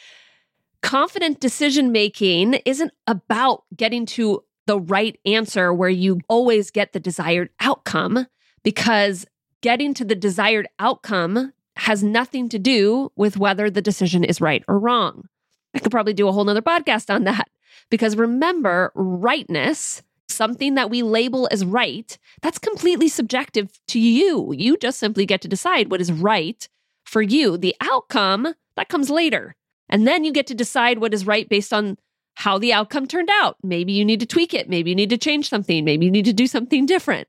confident 0.81 1.39
decision 1.39 1.91
making 1.91 2.55
isn't 2.65 2.91
about 3.07 3.63
getting 3.75 4.05
to 4.05 4.43
the 4.67 4.79
right 4.79 5.19
answer 5.25 5.73
where 5.73 5.89
you 5.89 6.19
always 6.27 6.71
get 6.71 6.93
the 6.93 6.99
desired 6.99 7.49
outcome 7.59 8.27
because 8.63 9.25
getting 9.61 9.93
to 9.95 10.05
the 10.05 10.15
desired 10.15 10.67
outcome 10.79 11.53
has 11.75 12.03
nothing 12.03 12.49
to 12.49 12.59
do 12.59 13.11
with 13.15 13.37
whether 13.37 13.69
the 13.69 13.81
decision 13.81 14.23
is 14.23 14.41
right 14.41 14.63
or 14.67 14.77
wrong. 14.77 15.27
I 15.73 15.79
could 15.79 15.91
probably 15.91 16.13
do 16.13 16.27
a 16.27 16.31
whole 16.31 16.43
nother 16.43 16.61
podcast 16.61 17.13
on 17.13 17.23
that 17.23 17.49
because 17.89 18.15
remember, 18.15 18.91
rightness, 18.95 20.03
something 20.27 20.75
that 20.75 20.89
we 20.89 21.01
label 21.01 21.47
as 21.51 21.65
right, 21.65 22.17
that's 22.41 22.59
completely 22.59 23.07
subjective 23.07 23.79
to 23.87 23.99
you. 23.99 24.53
You 24.53 24.77
just 24.77 24.99
simply 24.99 25.25
get 25.25 25.41
to 25.41 25.47
decide 25.47 25.89
what 25.89 26.01
is 26.01 26.11
right 26.11 26.67
for 27.05 27.21
you. 27.21 27.57
The 27.57 27.75
outcome, 27.81 28.53
that 28.75 28.89
comes 28.89 29.09
later. 29.09 29.55
And 29.89 30.07
then 30.07 30.23
you 30.23 30.31
get 30.31 30.47
to 30.47 30.53
decide 30.53 30.99
what 30.99 31.13
is 31.13 31.25
right 31.25 31.47
based 31.47 31.73
on 31.73 31.97
how 32.35 32.57
the 32.57 32.71
outcome 32.71 33.05
turned 33.05 33.29
out. 33.31 33.57
Maybe 33.63 33.91
you 33.91 34.05
need 34.05 34.19
to 34.21 34.25
tweak 34.25 34.53
it. 34.53 34.69
Maybe 34.69 34.91
you 34.91 34.95
need 34.95 35.09
to 35.09 35.17
change 35.17 35.49
something. 35.49 35.83
Maybe 35.83 36.05
you 36.05 36.11
need 36.11 36.25
to 36.25 36.33
do 36.33 36.47
something 36.47 36.85
different. 36.85 37.27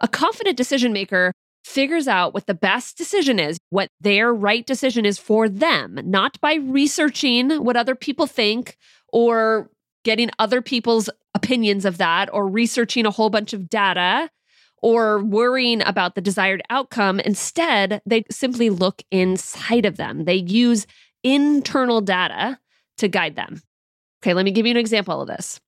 A 0.00 0.08
confident 0.08 0.56
decision 0.56 0.92
maker 0.92 1.32
figures 1.64 2.06
out 2.06 2.32
what 2.32 2.46
the 2.46 2.54
best 2.54 2.96
decision 2.96 3.40
is, 3.40 3.58
what 3.70 3.88
their 4.00 4.32
right 4.32 4.64
decision 4.64 5.04
is 5.04 5.18
for 5.18 5.48
them, 5.48 5.98
not 6.04 6.40
by 6.40 6.54
researching 6.54 7.64
what 7.64 7.76
other 7.76 7.96
people 7.96 8.26
think 8.26 8.76
or 9.08 9.68
getting 10.04 10.30
other 10.38 10.62
people's 10.62 11.10
opinions 11.34 11.84
of 11.84 11.98
that 11.98 12.32
or 12.32 12.46
researching 12.46 13.04
a 13.04 13.10
whole 13.10 13.30
bunch 13.30 13.52
of 13.52 13.68
data 13.68 14.30
or 14.80 15.24
worrying 15.24 15.82
about 15.82 16.14
the 16.14 16.20
desired 16.20 16.62
outcome. 16.70 17.18
Instead, 17.20 18.00
they 18.06 18.22
simply 18.30 18.70
look 18.70 19.02
inside 19.10 19.84
of 19.84 19.96
them. 19.96 20.24
They 20.24 20.36
use 20.36 20.86
internal 21.26 22.00
data 22.00 22.58
to 22.98 23.08
guide 23.08 23.36
them. 23.36 23.60
Okay, 24.22 24.32
let 24.32 24.44
me 24.44 24.50
give 24.52 24.66
you 24.66 24.70
an 24.70 24.76
example 24.76 25.20
of 25.20 25.28
this. 25.28 25.60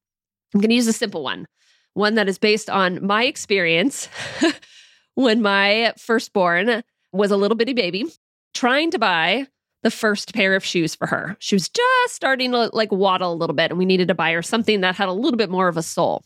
I'm 0.55 0.61
going 0.61 0.71
to 0.71 0.77
use 0.77 0.87
a 0.87 0.93
simple 0.93 1.23
one, 1.23 1.47
one 1.95 2.15
that 2.15 2.29
is 2.29 2.39
based 2.39 2.71
on 2.71 3.05
my 3.05 3.25
experience 3.25 4.09
when 5.15 5.43
my 5.43 5.93
firstborn 5.99 6.83
was 7.13 7.31
a 7.31 7.37
little 7.37 7.57
bitty 7.57 7.75
baby 7.75 8.07
trying 8.55 8.91
to 8.93 8.99
buy 8.99 9.47
the 9.83 9.91
first 9.91 10.35
pair 10.35 10.55
of 10.55 10.65
shoes 10.65 10.95
for 10.95 11.07
her. 11.07 11.37
She 11.39 11.55
was 11.55 11.69
just 11.69 12.15
starting 12.15 12.53
to 12.53 12.71
like 12.73 12.91
waddle 12.91 13.33
a 13.33 13.35
little 13.35 13.55
bit, 13.55 13.71
and 13.71 13.79
we 13.79 13.85
needed 13.85 14.09
to 14.09 14.15
buy 14.15 14.33
her 14.33 14.43
something 14.43 14.81
that 14.81 14.97
had 14.97 15.09
a 15.09 15.13
little 15.13 15.37
bit 15.37 15.51
more 15.51 15.69
of 15.69 15.77
a 15.77 15.83
sole. 15.83 16.25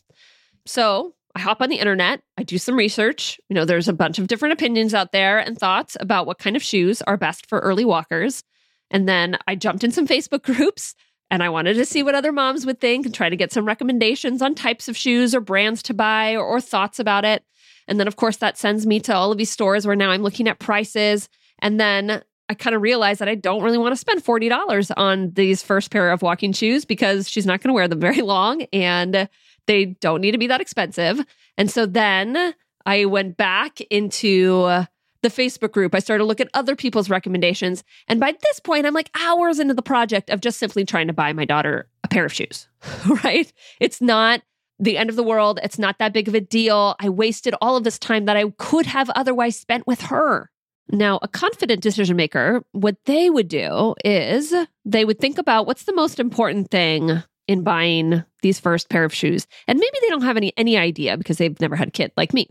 So 0.65 1.13
I 1.35 1.39
hop 1.39 1.61
on 1.61 1.69
the 1.69 1.77
internet, 1.77 2.21
I 2.37 2.43
do 2.43 2.57
some 2.57 2.75
research. 2.75 3.39
You 3.49 3.55
know, 3.55 3.65
there's 3.65 3.87
a 3.87 3.93
bunch 3.93 4.19
of 4.19 4.27
different 4.27 4.53
opinions 4.53 4.93
out 4.93 5.11
there 5.11 5.39
and 5.39 5.57
thoughts 5.57 5.97
about 5.99 6.25
what 6.25 6.39
kind 6.39 6.55
of 6.55 6.63
shoes 6.63 7.01
are 7.03 7.17
best 7.17 7.47
for 7.47 7.59
early 7.59 7.85
walkers. 7.85 8.43
And 8.91 9.07
then 9.07 9.37
I 9.47 9.55
jumped 9.55 9.83
in 9.83 9.91
some 9.91 10.07
Facebook 10.07 10.43
groups 10.43 10.95
and 11.31 11.41
I 11.41 11.49
wanted 11.49 11.75
to 11.75 11.85
see 11.85 12.03
what 12.03 12.15
other 12.15 12.31
moms 12.31 12.65
would 12.65 12.79
think 12.79 13.05
and 13.05 13.15
try 13.15 13.29
to 13.29 13.35
get 13.35 13.51
some 13.51 13.65
recommendations 13.65 14.41
on 14.41 14.53
types 14.53 14.87
of 14.87 14.95
shoes 14.95 15.33
or 15.33 15.41
brands 15.41 15.81
to 15.83 15.93
buy 15.93 16.33
or, 16.33 16.45
or 16.45 16.61
thoughts 16.61 16.99
about 16.99 17.25
it. 17.25 17.43
And 17.87 17.99
then, 17.99 18.07
of 18.07 18.15
course, 18.15 18.37
that 18.37 18.57
sends 18.57 18.85
me 18.85 18.99
to 19.01 19.15
all 19.15 19.31
of 19.31 19.37
these 19.37 19.49
stores 19.49 19.87
where 19.87 19.95
now 19.95 20.11
I'm 20.11 20.21
looking 20.21 20.47
at 20.47 20.59
prices. 20.59 21.27
And 21.59 21.79
then 21.79 22.21
I 22.49 22.53
kind 22.53 22.75
of 22.75 22.81
realized 22.81 23.19
that 23.19 23.29
I 23.29 23.35
don't 23.35 23.63
really 23.63 23.77
want 23.77 23.93
to 23.93 23.99
spend 23.99 24.23
$40 24.23 24.91
on 24.95 25.31
these 25.31 25.63
first 25.63 25.91
pair 25.91 26.11
of 26.11 26.21
walking 26.21 26.53
shoes 26.53 26.85
because 26.85 27.29
she's 27.29 27.45
not 27.45 27.61
going 27.61 27.69
to 27.69 27.73
wear 27.73 27.87
them 27.87 27.99
very 28.01 28.21
long 28.21 28.63
and 28.73 29.27
they 29.65 29.85
don't 29.85 30.21
need 30.21 30.31
to 30.31 30.37
be 30.37 30.47
that 30.47 30.61
expensive. 30.61 31.25
And 31.57 31.71
so 31.71 31.85
then 31.85 32.53
I 32.85 33.05
went 33.05 33.37
back 33.37 33.79
into 33.81 34.85
the 35.23 35.29
Facebook 35.29 35.71
group. 35.71 35.95
I 35.95 35.99
started 35.99 36.21
to 36.21 36.27
look 36.27 36.39
at 36.39 36.49
other 36.53 36.75
people's 36.75 37.09
recommendations. 37.09 37.83
And 38.07 38.19
by 38.19 38.33
this 38.43 38.59
point, 38.59 38.85
I'm 38.85 38.93
like 38.93 39.09
hours 39.19 39.59
into 39.59 39.73
the 39.73 39.81
project 39.81 40.29
of 40.29 40.41
just 40.41 40.59
simply 40.59 40.85
trying 40.85 41.07
to 41.07 41.13
buy 41.13 41.33
my 41.33 41.45
daughter 41.45 41.87
a 42.03 42.07
pair 42.07 42.25
of 42.25 42.33
shoes, 42.33 42.67
right? 43.23 43.51
It's 43.79 44.01
not 44.01 44.43
the 44.79 44.97
end 44.97 45.09
of 45.09 45.15
the 45.15 45.23
world. 45.23 45.59
It's 45.63 45.79
not 45.79 45.97
that 45.99 46.13
big 46.13 46.27
of 46.27 46.35
a 46.35 46.41
deal. 46.41 46.95
I 46.99 47.09
wasted 47.09 47.55
all 47.61 47.75
of 47.75 47.83
this 47.83 47.97
time 47.97 48.25
that 48.25 48.37
I 48.37 48.49
could 48.57 48.85
have 48.85 49.09
otherwise 49.11 49.57
spent 49.57 49.87
with 49.87 50.01
her. 50.01 50.51
Now, 50.91 51.19
a 51.21 51.27
confident 51.27 51.81
decision 51.81 52.17
maker, 52.17 52.63
what 52.73 52.97
they 53.05 53.29
would 53.29 53.47
do 53.47 53.95
is 54.03 54.53
they 54.83 55.05
would 55.05 55.19
think 55.19 55.37
about 55.37 55.65
what's 55.65 55.85
the 55.85 55.95
most 55.95 56.19
important 56.19 56.69
thing 56.69 57.23
in 57.47 57.63
buying 57.63 58.23
these 58.41 58.59
first 58.59 58.89
pair 58.89 59.05
of 59.05 59.13
shoes. 59.13 59.47
And 59.67 59.79
maybe 59.79 59.97
they 60.01 60.09
don't 60.09 60.23
have 60.23 60.37
any 60.37 60.53
any 60.57 60.77
idea 60.77 61.17
because 61.17 61.37
they've 61.37 61.59
never 61.59 61.75
had 61.75 61.87
a 61.87 61.91
kid 61.91 62.11
like 62.17 62.33
me. 62.33 62.49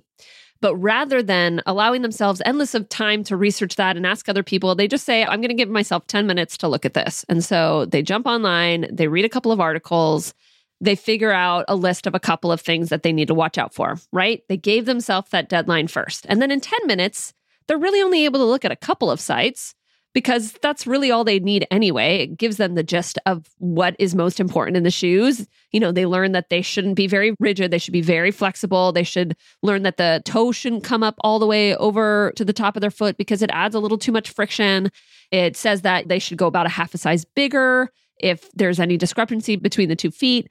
But 0.62 0.76
rather 0.76 1.24
than 1.24 1.60
allowing 1.66 2.02
themselves 2.02 2.40
endless 2.46 2.72
of 2.74 2.88
time 2.88 3.24
to 3.24 3.36
research 3.36 3.74
that 3.74 3.96
and 3.96 4.06
ask 4.06 4.28
other 4.28 4.44
people, 4.44 4.76
they 4.76 4.86
just 4.86 5.04
say, 5.04 5.24
I'm 5.24 5.40
going 5.40 5.48
to 5.48 5.54
give 5.54 5.68
myself 5.68 6.06
10 6.06 6.24
minutes 6.26 6.56
to 6.58 6.68
look 6.68 6.86
at 6.86 6.94
this. 6.94 7.26
And 7.28 7.44
so 7.44 7.84
they 7.86 8.00
jump 8.00 8.26
online, 8.26 8.86
they 8.90 9.08
read 9.08 9.24
a 9.24 9.28
couple 9.28 9.50
of 9.50 9.60
articles, 9.60 10.32
they 10.80 10.94
figure 10.94 11.32
out 11.32 11.64
a 11.66 11.74
list 11.74 12.06
of 12.06 12.14
a 12.14 12.20
couple 12.20 12.52
of 12.52 12.60
things 12.60 12.90
that 12.90 13.02
they 13.02 13.12
need 13.12 13.26
to 13.28 13.34
watch 13.34 13.58
out 13.58 13.74
for, 13.74 13.98
right? 14.12 14.44
They 14.48 14.56
gave 14.56 14.86
themselves 14.86 15.30
that 15.30 15.48
deadline 15.48 15.88
first. 15.88 16.26
And 16.28 16.40
then 16.40 16.52
in 16.52 16.60
10 16.60 16.86
minutes, 16.86 17.34
they're 17.66 17.76
really 17.76 18.00
only 18.00 18.24
able 18.24 18.38
to 18.38 18.46
look 18.46 18.64
at 18.64 18.72
a 18.72 18.76
couple 18.76 19.10
of 19.10 19.20
sites 19.20 19.74
because 20.14 20.52
that's 20.62 20.86
really 20.86 21.10
all 21.10 21.24
they 21.24 21.38
need 21.38 21.66
anyway. 21.70 22.18
It 22.18 22.36
gives 22.38 22.56
them 22.56 22.74
the 22.74 22.82
gist 22.82 23.18
of 23.26 23.46
what 23.58 23.96
is 23.98 24.14
most 24.14 24.40
important 24.40 24.76
in 24.76 24.82
the 24.82 24.90
shoes. 24.90 25.46
You 25.72 25.80
know, 25.80 25.92
they 25.92 26.06
learn 26.06 26.32
that 26.32 26.50
they 26.50 26.62
shouldn't 26.62 26.96
be 26.96 27.06
very 27.06 27.34
rigid, 27.40 27.70
they 27.70 27.78
should 27.78 27.92
be 27.92 28.02
very 28.02 28.30
flexible. 28.30 28.92
They 28.92 29.04
should 29.04 29.36
learn 29.62 29.82
that 29.82 29.96
the 29.96 30.22
toe 30.24 30.52
shouldn't 30.52 30.84
come 30.84 31.02
up 31.02 31.16
all 31.20 31.38
the 31.38 31.46
way 31.46 31.74
over 31.76 32.32
to 32.36 32.44
the 32.44 32.52
top 32.52 32.76
of 32.76 32.80
their 32.80 32.90
foot 32.90 33.16
because 33.16 33.42
it 33.42 33.50
adds 33.52 33.74
a 33.74 33.80
little 33.80 33.98
too 33.98 34.12
much 34.12 34.30
friction. 34.30 34.90
It 35.30 35.56
says 35.56 35.82
that 35.82 36.08
they 36.08 36.18
should 36.18 36.38
go 36.38 36.46
about 36.46 36.66
a 36.66 36.70
half 36.70 36.94
a 36.94 36.98
size 36.98 37.24
bigger 37.24 37.90
if 38.18 38.50
there's 38.52 38.80
any 38.80 38.96
discrepancy 38.96 39.56
between 39.56 39.88
the 39.88 39.96
two 39.96 40.10
feet. 40.10 40.48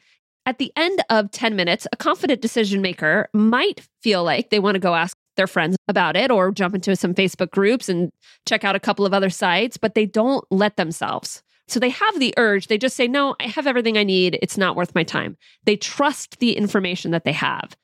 At 0.48 0.58
the 0.58 0.74
end 0.76 1.04
of 1.12 1.30
10 1.30 1.56
minutes, 1.56 1.86
a 1.92 1.98
confident 1.98 2.42
decision 2.42 2.82
maker 2.82 3.30
might 3.32 3.88
feel 4.02 4.24
like 4.24 4.50
they 4.50 4.60
want 4.60 4.74
to 4.74 4.80
go 4.80 4.96
ask 4.96 5.16
their 5.38 5.48
friends 5.48 5.76
about 5.88 6.16
it 6.16 6.32
or 6.32 6.52
jump 6.52 6.76
into 6.76 6.96
some 6.96 7.14
Facebook 7.14 7.52
groups 7.52 7.90
and 7.90 8.12
check 8.48 8.64
out 8.64 8.76
a 8.76 8.80
couple 8.80 9.06
of 9.06 9.14
other 9.14 9.30
sites, 9.30 9.78
but 9.78 9.96
they 9.96 10.06
don't 10.06 10.46
let 10.52 10.78
themselves. 10.78 11.44
So 11.68 11.80
they 11.80 11.90
have 11.90 12.20
the 12.20 12.34
urge. 12.38 12.68
They 12.68 12.78
just 12.78 12.98
say, 12.98 13.08
No, 13.08 13.36
I 13.40 13.48
have 13.48 13.66
everything 13.66 13.98
I 13.98 14.04
need. 14.04 14.38
It's 14.42 14.58
not 14.58 14.76
worth 14.76 14.94
my 14.94 15.04
time. 15.04 15.38
They 15.66 15.78
trust 15.78 16.40
the 16.40 16.58
information 16.58 17.12
that 17.12 17.24
they 17.24 17.32
have. 17.32 17.78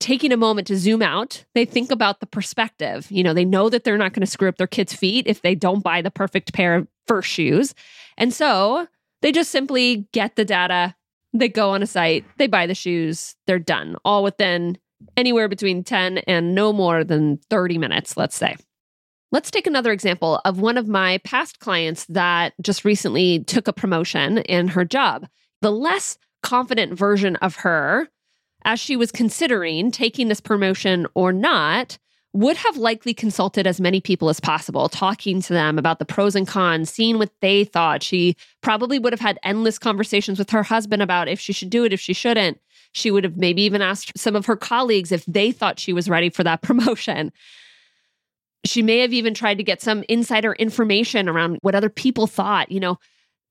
Taking 0.00 0.32
a 0.32 0.36
moment 0.36 0.68
to 0.68 0.78
zoom 0.78 1.02
out, 1.02 1.44
they 1.54 1.64
think 1.64 1.90
about 1.90 2.20
the 2.20 2.26
perspective. 2.26 3.10
You 3.10 3.22
know, 3.22 3.34
they 3.34 3.44
know 3.44 3.68
that 3.68 3.84
they're 3.84 3.98
not 3.98 4.12
going 4.12 4.20
to 4.20 4.30
screw 4.30 4.48
up 4.48 4.56
their 4.56 4.66
kids' 4.66 4.94
feet 4.94 5.26
if 5.26 5.42
they 5.42 5.54
don't 5.54 5.82
buy 5.82 6.00
the 6.00 6.10
perfect 6.10 6.54
pair 6.54 6.76
of 6.76 6.88
first 7.06 7.28
shoes. 7.28 7.74
And 8.16 8.32
so 8.32 8.86
they 9.22 9.32
just 9.32 9.50
simply 9.50 10.08
get 10.12 10.36
the 10.36 10.44
data, 10.44 10.94
they 11.32 11.48
go 11.48 11.70
on 11.70 11.82
a 11.82 11.86
site, 11.86 12.24
they 12.38 12.46
buy 12.46 12.66
the 12.66 12.74
shoes, 12.74 13.34
they're 13.46 13.58
done, 13.58 13.96
all 14.04 14.22
within 14.22 14.78
anywhere 15.16 15.48
between 15.48 15.84
10 15.84 16.18
and 16.18 16.54
no 16.54 16.72
more 16.72 17.04
than 17.04 17.38
30 17.50 17.78
minutes, 17.78 18.16
let's 18.16 18.36
say. 18.36 18.56
Let's 19.30 19.50
take 19.50 19.66
another 19.66 19.92
example 19.92 20.40
of 20.44 20.60
one 20.60 20.78
of 20.78 20.88
my 20.88 21.18
past 21.18 21.58
clients 21.60 22.06
that 22.06 22.54
just 22.62 22.84
recently 22.84 23.44
took 23.44 23.68
a 23.68 23.72
promotion 23.72 24.38
in 24.38 24.68
her 24.68 24.84
job. 24.84 25.28
The 25.60 25.72
less 25.72 26.16
confident 26.42 26.94
version 26.94 27.36
of 27.36 27.56
her, 27.56 28.08
as 28.64 28.80
she 28.80 28.96
was 28.96 29.12
considering 29.12 29.90
taking 29.90 30.28
this 30.28 30.40
promotion 30.40 31.06
or 31.14 31.32
not, 31.32 31.98
would 32.32 32.56
have 32.56 32.76
likely 32.76 33.14
consulted 33.14 33.66
as 33.66 33.80
many 33.80 34.00
people 34.00 34.28
as 34.28 34.40
possible, 34.40 34.88
talking 34.88 35.40
to 35.42 35.52
them 35.52 35.78
about 35.78 35.98
the 35.98 36.04
pros 36.04 36.36
and 36.36 36.46
cons, 36.46 36.90
seeing 36.90 37.18
what 37.18 37.32
they 37.40 37.64
thought. 37.64 38.02
She 38.02 38.36
probably 38.60 38.98
would 38.98 39.12
have 39.12 39.20
had 39.20 39.38
endless 39.42 39.78
conversations 39.78 40.38
with 40.38 40.50
her 40.50 40.62
husband 40.62 41.02
about 41.02 41.28
if 41.28 41.40
she 41.40 41.52
should 41.52 41.70
do 41.70 41.84
it, 41.84 41.92
if 41.92 42.00
she 42.00 42.12
shouldn't. 42.12 42.60
She 42.92 43.10
would 43.10 43.24
have 43.24 43.36
maybe 43.36 43.62
even 43.62 43.82
asked 43.82 44.12
some 44.16 44.36
of 44.36 44.46
her 44.46 44.56
colleagues 44.56 45.12
if 45.12 45.24
they 45.26 45.52
thought 45.52 45.78
she 45.78 45.92
was 45.92 46.08
ready 46.08 46.30
for 46.30 46.44
that 46.44 46.62
promotion. 46.62 47.32
She 48.64 48.82
may 48.82 48.98
have 48.98 49.12
even 49.12 49.34
tried 49.34 49.58
to 49.58 49.64
get 49.64 49.80
some 49.80 50.04
insider 50.08 50.52
information 50.54 51.28
around 51.28 51.58
what 51.62 51.74
other 51.74 51.90
people 51.90 52.26
thought, 52.26 52.72
you 52.72 52.80
know, 52.80 52.98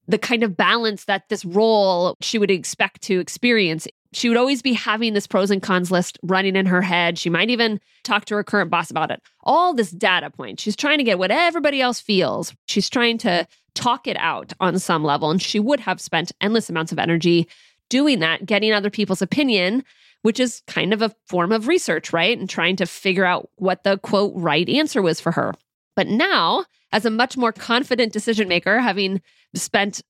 the 0.08 0.18
kind 0.18 0.44
of 0.44 0.56
balance 0.56 1.06
that 1.06 1.28
this 1.30 1.44
role 1.46 2.16
she 2.22 2.38
would 2.38 2.52
expect 2.52 3.02
to 3.04 3.20
experience. 3.20 3.88
She 4.14 4.30
would 4.30 4.38
always 4.38 4.62
be 4.62 4.74
having 4.74 5.14
this 5.14 5.28
pros 5.28 5.52
and 5.52 5.62
cons 5.62 5.92
list 5.92 6.18
running 6.24 6.56
in 6.56 6.66
her 6.66 6.82
head. 6.82 7.20
She 7.20 7.30
might 7.30 7.50
even 7.50 7.80
talk 8.04 8.26
to 8.26 8.36
her 8.36 8.44
current 8.44 8.72
boss 8.72 8.90
about 8.90 9.12
it. 9.12 9.22
All 9.44 9.74
this 9.74 9.92
data 9.92 10.30
point. 10.30 10.60
She's 10.60 10.78
trying 10.78 10.98
to 10.98 11.04
get 11.04 11.20
what 11.20 11.32
everybody 11.32 11.82
else 11.82 12.00
feels. 12.00 12.54
She's 12.68 12.90
trying 12.90 13.18
to 13.20 13.46
talk 13.76 14.08
it 14.08 14.18
out 14.18 14.54
on 14.60 14.80
some 14.80 15.04
level. 15.04 15.30
And 15.30 15.42
she 15.42 15.60
would 15.60 15.82
have 15.82 16.02
spent 16.02 16.32
endless 16.42 16.70
amounts 16.70 16.92
of 16.92 17.00
energy 17.00 17.48
doing 17.90 18.20
that, 18.20 18.46
getting 18.46 18.74
other 18.74 18.90
people's 18.90 19.22
opinion, 19.22 19.84
which 20.22 20.40
is 20.40 20.62
kind 20.68 20.94
of 20.94 21.02
a 21.02 21.14
form 21.28 21.52
of 21.52 21.68
research, 21.68 22.12
right? 22.12 22.38
And 22.38 22.50
trying 22.50 22.76
to 22.78 22.86
figure 22.86 23.26
out 23.26 23.50
what 23.56 23.84
the 23.84 23.98
quote 24.00 24.34
right 24.36 24.68
answer 24.68 25.02
was 25.02 25.20
for 25.20 25.32
her. 25.32 25.54
But 25.96 26.08
now, 26.08 26.66
as 26.92 27.06
a 27.06 27.10
much 27.10 27.38
more 27.38 27.52
confident 27.52 28.14
decision 28.14 28.48
maker, 28.48 28.80
having 28.80 29.22
spent 29.56 30.02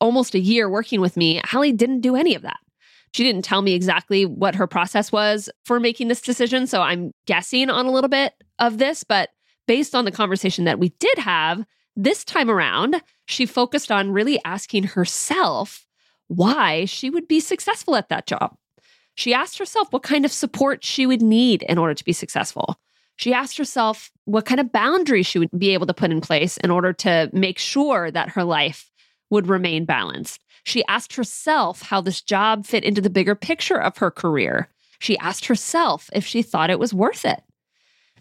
almost 0.00 0.34
a 0.34 0.40
year 0.40 0.68
working 0.68 1.00
with 1.00 1.16
me, 1.16 1.40
Hallie 1.44 1.72
didn't 1.72 2.00
do 2.00 2.16
any 2.16 2.34
of 2.34 2.42
that. 2.42 2.58
She 3.12 3.22
didn't 3.22 3.42
tell 3.42 3.62
me 3.62 3.74
exactly 3.74 4.26
what 4.26 4.56
her 4.56 4.66
process 4.66 5.12
was 5.12 5.48
for 5.64 5.78
making 5.78 6.08
this 6.08 6.20
decision. 6.20 6.66
So 6.66 6.82
I'm 6.82 7.12
guessing 7.26 7.70
on 7.70 7.86
a 7.86 7.92
little 7.92 8.08
bit 8.08 8.34
of 8.58 8.78
this, 8.78 9.04
but 9.04 9.30
based 9.68 9.94
on 9.94 10.04
the 10.04 10.10
conversation 10.10 10.64
that 10.64 10.78
we 10.78 10.88
did 10.98 11.18
have, 11.18 11.64
this 11.96 12.24
time 12.24 12.50
around, 12.50 13.00
she 13.26 13.46
focused 13.46 13.92
on 13.92 14.10
really 14.10 14.40
asking 14.44 14.82
herself 14.84 15.86
why 16.28 16.84
she 16.84 17.10
would 17.10 17.28
be 17.28 17.40
successful 17.40 17.96
at 17.96 18.08
that 18.08 18.26
job. 18.26 18.56
She 19.14 19.32
asked 19.32 19.58
herself 19.58 19.92
what 19.92 20.02
kind 20.02 20.24
of 20.24 20.32
support 20.32 20.84
she 20.84 21.06
would 21.06 21.22
need 21.22 21.62
in 21.64 21.78
order 21.78 21.94
to 21.94 22.04
be 22.04 22.12
successful. 22.12 22.76
She 23.16 23.32
asked 23.32 23.56
herself 23.58 24.10
what 24.24 24.44
kind 24.46 24.60
of 24.60 24.72
boundaries 24.72 25.26
she 25.26 25.38
would 25.38 25.50
be 25.56 25.70
able 25.70 25.86
to 25.86 25.94
put 25.94 26.10
in 26.10 26.20
place 26.20 26.56
in 26.58 26.70
order 26.70 26.92
to 26.94 27.30
make 27.32 27.58
sure 27.58 28.10
that 28.10 28.30
her 28.30 28.42
life 28.42 28.90
would 29.30 29.46
remain 29.46 29.84
balanced. 29.84 30.40
She 30.64 30.84
asked 30.86 31.14
herself 31.14 31.82
how 31.82 32.00
this 32.00 32.20
job 32.20 32.66
fit 32.66 32.84
into 32.84 33.00
the 33.00 33.10
bigger 33.10 33.34
picture 33.34 33.80
of 33.80 33.98
her 33.98 34.10
career. 34.10 34.68
She 34.98 35.18
asked 35.18 35.46
herself 35.46 36.10
if 36.12 36.26
she 36.26 36.42
thought 36.42 36.70
it 36.70 36.78
was 36.78 36.94
worth 36.94 37.24
it. 37.24 37.42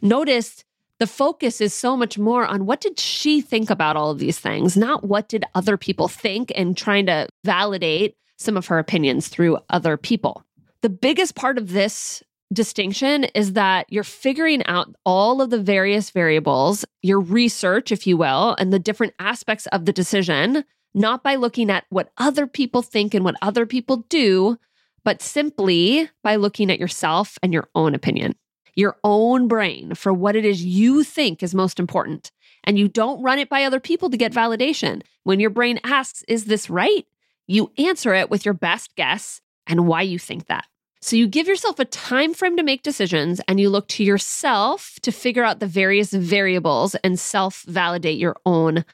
Notice 0.01 0.63
the 1.03 1.07
focus 1.07 1.59
is 1.59 1.73
so 1.73 1.97
much 1.97 2.17
more 2.17 2.45
on 2.45 2.65
what 2.65 2.79
did 2.79 2.97
she 2.97 3.41
think 3.41 3.69
about 3.69 3.97
all 3.97 4.09
of 4.09 4.19
these 4.19 4.39
things, 4.39 4.77
not 4.77 5.03
what 5.03 5.27
did 5.27 5.43
other 5.53 5.75
people 5.75 6.07
think 6.07 6.49
and 6.55 6.77
trying 6.77 7.05
to 7.07 7.27
validate 7.43 8.15
some 8.37 8.55
of 8.55 8.67
her 8.67 8.79
opinions 8.79 9.27
through 9.27 9.57
other 9.69 9.97
people. 9.97 10.45
The 10.81 10.87
biggest 10.87 11.35
part 11.35 11.57
of 11.57 11.71
this 11.73 12.23
distinction 12.53 13.25
is 13.35 13.51
that 13.51 13.85
you're 13.89 14.05
figuring 14.05 14.65
out 14.65 14.95
all 15.05 15.41
of 15.41 15.49
the 15.49 15.61
various 15.61 16.09
variables, 16.09 16.85
your 17.01 17.19
research, 17.19 17.91
if 17.91 18.07
you 18.07 18.15
will, 18.15 18.55
and 18.57 18.71
the 18.71 18.79
different 18.79 19.13
aspects 19.19 19.65
of 19.73 19.83
the 19.83 19.91
decision, 19.91 20.63
not 20.93 21.21
by 21.21 21.35
looking 21.35 21.69
at 21.69 21.83
what 21.89 22.13
other 22.17 22.47
people 22.47 22.81
think 22.81 23.13
and 23.13 23.25
what 23.25 23.35
other 23.41 23.65
people 23.65 24.05
do, 24.07 24.57
but 25.03 25.21
simply 25.21 26.09
by 26.23 26.37
looking 26.37 26.71
at 26.71 26.79
yourself 26.79 27.37
and 27.43 27.51
your 27.51 27.67
own 27.75 27.93
opinion 27.93 28.35
your 28.75 28.97
own 29.03 29.47
brain 29.47 29.95
for 29.95 30.13
what 30.13 30.35
it 30.35 30.45
is 30.45 30.63
you 30.63 31.03
think 31.03 31.43
is 31.43 31.55
most 31.55 31.79
important. 31.79 32.31
And 32.63 32.79
you 32.79 32.87
don't 32.87 33.21
run 33.21 33.39
it 33.39 33.49
by 33.49 33.63
other 33.63 33.79
people 33.79 34.09
to 34.09 34.17
get 34.17 34.31
validation. 34.31 35.01
When 35.23 35.39
your 35.39 35.49
brain 35.49 35.79
asks, 35.83 36.23
Is 36.27 36.45
this 36.45 36.69
right? 36.69 37.05
You 37.47 37.71
answer 37.77 38.13
it 38.13 38.29
with 38.29 38.45
your 38.45 38.53
best 38.53 38.95
guess 38.95 39.41
and 39.67 39.87
why 39.87 40.01
you 40.01 40.17
think 40.17 40.47
that. 40.47 40.65
So 41.01 41.17
you 41.17 41.27
give 41.27 41.47
yourself 41.47 41.79
a 41.79 41.85
time 41.85 42.33
frame 42.33 42.55
to 42.55 42.63
make 42.63 42.81
decisions 42.81 43.41
and 43.47 43.59
you 43.59 43.69
look 43.69 43.89
to 43.89 44.05
yourself 44.05 44.97
to 45.01 45.11
figure 45.11 45.43
out 45.43 45.59
the 45.59 45.67
various 45.67 46.13
variables 46.13 46.95
and 46.95 47.19
self 47.19 47.63
validate 47.63 48.17
your 48.17 48.37
own 48.45 48.85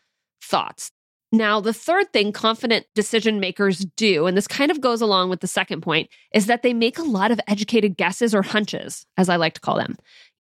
thoughts. 0.41 0.91
Now, 1.31 1.59
the 1.59 1.73
third 1.73 2.11
thing 2.11 2.31
confident 2.31 2.87
decision 2.95 3.39
makers 3.39 3.85
do, 3.95 4.25
and 4.25 4.35
this 4.35 4.47
kind 4.47 4.71
of 4.71 4.81
goes 4.81 4.99
along 4.99 5.29
with 5.29 5.41
the 5.41 5.47
second 5.47 5.81
point, 5.81 6.09
is 6.33 6.47
that 6.47 6.63
they 6.63 6.73
make 6.73 6.97
a 6.97 7.03
lot 7.03 7.29
of 7.29 7.39
educated 7.47 7.97
guesses 7.97 8.33
or 8.33 8.41
hunches, 8.41 9.05
as 9.15 9.29
I 9.29 9.35
like 9.35 9.53
to 9.53 9.61
call 9.61 9.77
them. 9.77 9.95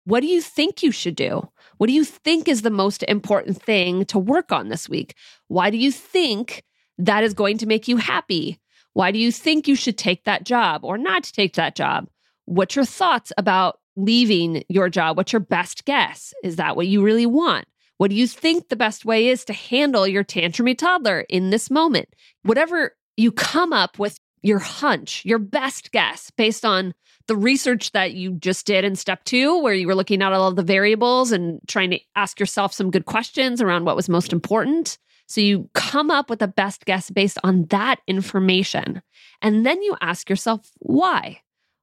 What 0.05 0.21
do 0.21 0.27
you 0.27 0.41
think 0.41 0.81
you 0.81 0.91
should 0.91 1.15
do? 1.15 1.47
What 1.77 1.87
do 1.87 1.93
you 1.93 2.03
think 2.03 2.47
is 2.47 2.63
the 2.63 2.71
most 2.71 3.03
important 3.03 3.61
thing 3.61 4.05
to 4.05 4.17
work 4.17 4.51
on 4.51 4.69
this 4.69 4.89
week? 4.89 5.13
Why 5.49 5.69
do 5.69 5.77
you 5.77 5.91
think 5.91 6.63
that 6.97 7.23
is 7.23 7.35
going 7.35 7.59
to 7.59 7.67
make 7.67 7.87
you 7.87 7.97
happy? 7.97 8.59
Why 8.93 9.11
do 9.11 9.19
you 9.19 9.31
think 9.31 9.67
you 9.67 9.75
should 9.75 9.97
take 9.97 10.23
that 10.23 10.43
job 10.43 10.83
or 10.83 10.97
not 10.97 11.23
take 11.23 11.53
that 11.55 11.75
job? 11.75 12.07
What's 12.45 12.75
your 12.75 12.85
thoughts 12.85 13.31
about 13.37 13.77
leaving 13.95 14.63
your 14.67 14.89
job? 14.89 15.17
What's 15.17 15.31
your 15.31 15.39
best 15.39 15.85
guess? 15.85 16.33
Is 16.43 16.55
that 16.55 16.75
what 16.75 16.87
you 16.87 17.03
really 17.03 17.27
want? 17.27 17.65
What 18.01 18.09
do 18.09 18.15
you 18.15 18.25
think 18.25 18.67
the 18.69 18.75
best 18.75 19.05
way 19.05 19.27
is 19.27 19.45
to 19.45 19.53
handle 19.53 20.07
your 20.07 20.23
tantrumy 20.23 20.75
toddler 20.75 21.19
in 21.29 21.51
this 21.51 21.69
moment? 21.69 22.09
Whatever 22.41 22.95
you 23.15 23.31
come 23.31 23.71
up 23.71 23.99
with, 23.99 24.19
your 24.41 24.57
hunch, 24.57 25.23
your 25.23 25.37
best 25.37 25.91
guess 25.91 26.31
based 26.31 26.65
on 26.65 26.95
the 27.27 27.35
research 27.35 27.91
that 27.91 28.13
you 28.13 28.31
just 28.31 28.65
did 28.65 28.83
in 28.83 28.95
step 28.95 29.23
two, 29.23 29.61
where 29.61 29.75
you 29.75 29.85
were 29.85 29.93
looking 29.93 30.23
at 30.23 30.33
all 30.33 30.47
of 30.47 30.55
the 30.55 30.63
variables 30.63 31.31
and 31.31 31.59
trying 31.67 31.91
to 31.91 31.99
ask 32.15 32.39
yourself 32.39 32.73
some 32.73 32.89
good 32.89 33.05
questions 33.05 33.61
around 33.61 33.85
what 33.85 33.95
was 33.95 34.09
most 34.09 34.33
important. 34.33 34.97
So 35.27 35.39
you 35.39 35.69
come 35.75 36.09
up 36.09 36.27
with 36.27 36.41
a 36.41 36.47
best 36.47 36.85
guess 36.85 37.11
based 37.11 37.37
on 37.43 37.65
that 37.65 37.99
information. 38.07 39.03
And 39.43 39.63
then 39.63 39.79
you 39.83 39.95
ask 40.01 40.27
yourself, 40.27 40.71
why? 40.79 41.41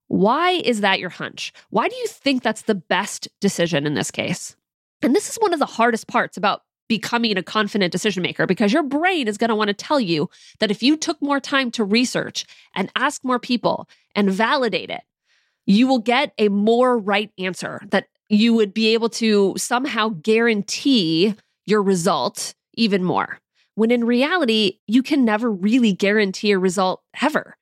Why 0.08 0.50
is 0.50 0.80
that 0.80 0.98
your 0.98 1.10
hunch? 1.10 1.52
Why 1.70 1.88
do 1.88 1.94
you 1.94 2.08
think 2.08 2.42
that's 2.42 2.62
the 2.62 2.74
best 2.74 3.28
decision 3.40 3.86
in 3.86 3.94
this 3.94 4.10
case? 4.10 4.56
And 5.02 5.14
this 5.14 5.28
is 5.28 5.36
one 5.36 5.52
of 5.52 5.58
the 5.58 5.66
hardest 5.66 6.08
parts 6.08 6.36
about 6.36 6.62
becoming 6.88 7.36
a 7.36 7.42
confident 7.42 7.92
decision 7.92 8.22
maker 8.22 8.46
because 8.46 8.72
your 8.72 8.82
brain 8.82 9.28
is 9.28 9.38
going 9.38 9.48
to 9.48 9.54
want 9.54 9.68
to 9.68 9.74
tell 9.74 10.00
you 10.00 10.28
that 10.58 10.70
if 10.70 10.82
you 10.82 10.96
took 10.96 11.20
more 11.20 11.38
time 11.38 11.70
to 11.72 11.84
research 11.84 12.46
and 12.74 12.90
ask 12.96 13.22
more 13.22 13.38
people 13.38 13.88
and 14.14 14.30
validate 14.30 14.90
it, 14.90 15.02
you 15.66 15.86
will 15.86 15.98
get 15.98 16.32
a 16.38 16.48
more 16.48 16.98
right 16.98 17.30
answer 17.38 17.82
that 17.90 18.08
you 18.30 18.54
would 18.54 18.72
be 18.72 18.94
able 18.94 19.10
to 19.10 19.54
somehow 19.56 20.08
guarantee 20.08 21.34
your 21.66 21.82
result 21.82 22.54
even 22.74 23.04
more. 23.04 23.38
When 23.74 23.90
in 23.90 24.04
reality, 24.04 24.78
you 24.86 25.02
can 25.02 25.24
never 25.24 25.50
really 25.50 25.92
guarantee 25.92 26.52
a 26.52 26.58
result 26.58 27.02
ever. 27.22 27.56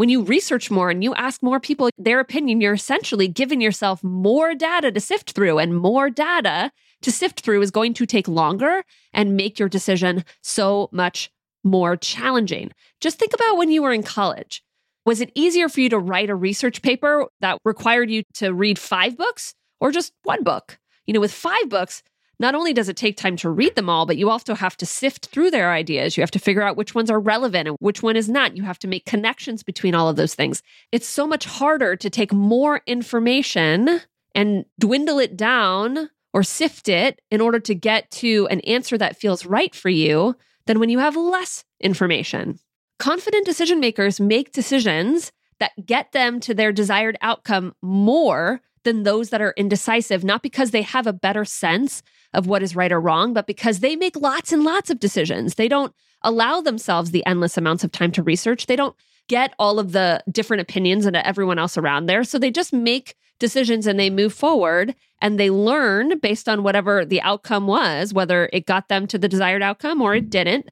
When 0.00 0.08
you 0.08 0.22
research 0.22 0.70
more 0.70 0.88
and 0.88 1.04
you 1.04 1.14
ask 1.14 1.42
more 1.42 1.60
people 1.60 1.90
their 1.98 2.20
opinion, 2.20 2.62
you're 2.62 2.72
essentially 2.72 3.28
giving 3.28 3.60
yourself 3.60 4.02
more 4.02 4.54
data 4.54 4.90
to 4.90 4.98
sift 4.98 5.32
through, 5.32 5.58
and 5.58 5.76
more 5.76 6.08
data 6.08 6.72
to 7.02 7.12
sift 7.12 7.42
through 7.42 7.60
is 7.60 7.70
going 7.70 7.92
to 7.92 8.06
take 8.06 8.26
longer 8.26 8.82
and 9.12 9.36
make 9.36 9.58
your 9.58 9.68
decision 9.68 10.24
so 10.42 10.88
much 10.90 11.30
more 11.64 11.98
challenging. 11.98 12.70
Just 13.02 13.18
think 13.18 13.34
about 13.34 13.58
when 13.58 13.70
you 13.70 13.82
were 13.82 13.92
in 13.92 14.02
college. 14.02 14.64
Was 15.04 15.20
it 15.20 15.32
easier 15.34 15.68
for 15.68 15.82
you 15.82 15.90
to 15.90 15.98
write 15.98 16.30
a 16.30 16.34
research 16.34 16.80
paper 16.80 17.26
that 17.42 17.58
required 17.66 18.08
you 18.08 18.22
to 18.36 18.54
read 18.54 18.78
five 18.78 19.18
books 19.18 19.54
or 19.80 19.92
just 19.92 20.14
one 20.22 20.42
book? 20.42 20.78
You 21.04 21.12
know, 21.12 21.20
with 21.20 21.30
five 21.30 21.68
books, 21.68 22.02
not 22.40 22.54
only 22.54 22.72
does 22.72 22.88
it 22.88 22.96
take 22.96 23.18
time 23.18 23.36
to 23.36 23.50
read 23.50 23.76
them 23.76 23.90
all, 23.90 24.06
but 24.06 24.16
you 24.16 24.30
also 24.30 24.54
have 24.54 24.74
to 24.78 24.86
sift 24.86 25.26
through 25.26 25.50
their 25.50 25.70
ideas. 25.70 26.16
You 26.16 26.22
have 26.22 26.30
to 26.30 26.38
figure 26.38 26.62
out 26.62 26.76
which 26.76 26.94
ones 26.94 27.10
are 27.10 27.20
relevant 27.20 27.68
and 27.68 27.76
which 27.80 28.02
one 28.02 28.16
is 28.16 28.30
not. 28.30 28.56
You 28.56 28.62
have 28.62 28.78
to 28.80 28.88
make 28.88 29.04
connections 29.04 29.62
between 29.62 29.94
all 29.94 30.08
of 30.08 30.16
those 30.16 30.34
things. 30.34 30.62
It's 30.90 31.06
so 31.06 31.26
much 31.26 31.44
harder 31.44 31.96
to 31.96 32.08
take 32.08 32.32
more 32.32 32.80
information 32.86 34.00
and 34.34 34.64
dwindle 34.78 35.18
it 35.18 35.36
down 35.36 36.08
or 36.32 36.42
sift 36.42 36.88
it 36.88 37.20
in 37.30 37.42
order 37.42 37.60
to 37.60 37.74
get 37.74 38.10
to 38.12 38.48
an 38.50 38.60
answer 38.60 38.96
that 38.96 39.16
feels 39.16 39.44
right 39.44 39.74
for 39.74 39.90
you 39.90 40.34
than 40.66 40.80
when 40.80 40.88
you 40.88 40.98
have 40.98 41.16
less 41.16 41.64
information. 41.78 42.58
Confident 42.98 43.44
decision 43.44 43.80
makers 43.80 44.18
make 44.18 44.52
decisions 44.52 45.30
that 45.58 45.72
get 45.84 46.12
them 46.12 46.40
to 46.40 46.54
their 46.54 46.72
desired 46.72 47.18
outcome 47.20 47.74
more 47.82 48.62
than 48.84 49.02
those 49.02 49.28
that 49.28 49.42
are 49.42 49.52
indecisive, 49.58 50.24
not 50.24 50.42
because 50.42 50.70
they 50.70 50.82
have 50.82 51.06
a 51.06 51.12
better 51.12 51.44
sense 51.44 52.02
of 52.32 52.46
what 52.46 52.62
is 52.62 52.76
right 52.76 52.92
or 52.92 53.00
wrong, 53.00 53.32
but 53.32 53.46
because 53.46 53.80
they 53.80 53.96
make 53.96 54.16
lots 54.16 54.52
and 54.52 54.64
lots 54.64 54.90
of 54.90 55.00
decisions. 55.00 55.54
They 55.54 55.68
don't 55.68 55.94
allow 56.22 56.60
themselves 56.60 57.10
the 57.10 57.24
endless 57.26 57.56
amounts 57.56 57.84
of 57.84 57.92
time 57.92 58.12
to 58.12 58.22
research. 58.22 58.66
They 58.66 58.76
don't 58.76 58.94
get 59.28 59.54
all 59.58 59.78
of 59.78 59.92
the 59.92 60.22
different 60.30 60.60
opinions 60.60 61.06
and 61.06 61.16
everyone 61.16 61.58
else 61.58 61.78
around 61.78 62.06
there. 62.06 62.24
So 62.24 62.38
they 62.38 62.50
just 62.50 62.72
make 62.72 63.14
decisions 63.38 63.86
and 63.86 63.98
they 63.98 64.10
move 64.10 64.34
forward 64.34 64.94
and 65.20 65.38
they 65.38 65.50
learn 65.50 66.18
based 66.18 66.48
on 66.48 66.62
whatever 66.62 67.04
the 67.04 67.20
outcome 67.22 67.66
was, 67.66 68.12
whether 68.12 68.50
it 68.52 68.66
got 68.66 68.88
them 68.88 69.06
to 69.06 69.18
the 69.18 69.28
desired 69.28 69.62
outcome 69.62 70.02
or 70.02 70.14
it 70.14 70.30
didn't. 70.30 70.68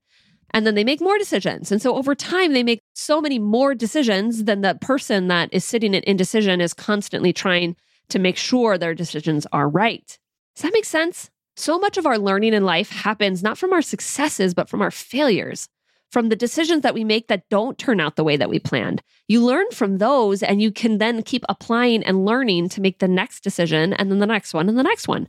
And 0.51 0.66
then 0.66 0.75
they 0.75 0.85
make 0.85 1.01
more 1.01 1.18
decisions. 1.18 1.71
And 1.71 1.81
so 1.81 1.94
over 1.94 2.14
time, 2.14 2.53
they 2.53 2.62
make 2.62 2.83
so 2.94 3.21
many 3.21 3.38
more 3.38 3.75
decisions 3.75 4.44
than 4.44 4.62
the 4.62 4.79
person 4.81 5.29
that 5.29 5.51
is 5.53 5.64
sitting 5.64 5.94
in 5.94 6.03
indecision 6.05 6.61
is 6.61 6.73
constantly 6.73 7.33
trying 7.33 7.77
to 8.09 8.18
make 8.18 8.37
sure 8.37 8.79
their 8.79 8.94
decisions 8.94 9.47
are 9.53 9.68
right. 9.68 10.18
Does 10.57 10.62
that 10.62 10.73
make 10.73 10.87
sense? 10.87 11.31
So 11.59 11.77
much 11.77 11.99
of 11.99 12.07
our 12.07 12.18
learning 12.18 12.55
in 12.55 12.64
life 12.64 12.88
happens 12.88 13.42
not 13.42 13.59
from 13.59 13.73
our 13.73 13.83
successes, 13.83 14.55
but 14.55 14.68
from 14.68 14.81
our 14.81 14.92
failures, 14.92 15.68
from 16.12 16.29
the 16.29 16.37
decisions 16.37 16.83
that 16.83 16.94
we 16.94 17.03
make 17.03 17.27
that 17.27 17.49
don't 17.51 17.77
turn 17.77 17.99
out 17.99 18.14
the 18.14 18.23
way 18.23 18.37
that 18.37 18.49
we 18.49 18.61
planned. 18.61 19.03
You 19.27 19.44
learn 19.44 19.66
from 19.73 19.99
those, 19.99 20.40
and 20.44 20.62
you 20.62 20.71
can 20.71 20.99
then 20.99 21.21
keep 21.25 21.44
applying 21.49 22.05
and 22.05 22.25
learning 22.25 22.68
to 22.68 22.81
make 22.81 23.01
the 23.01 23.09
next 23.09 23.42
decision, 23.42 23.92
and 23.92 24.09
then 24.09 24.21
the 24.21 24.27
next 24.27 24.55
one, 24.55 24.68
and 24.68 24.79
the 24.79 24.85
next 24.85 25.09
one. 25.09 25.29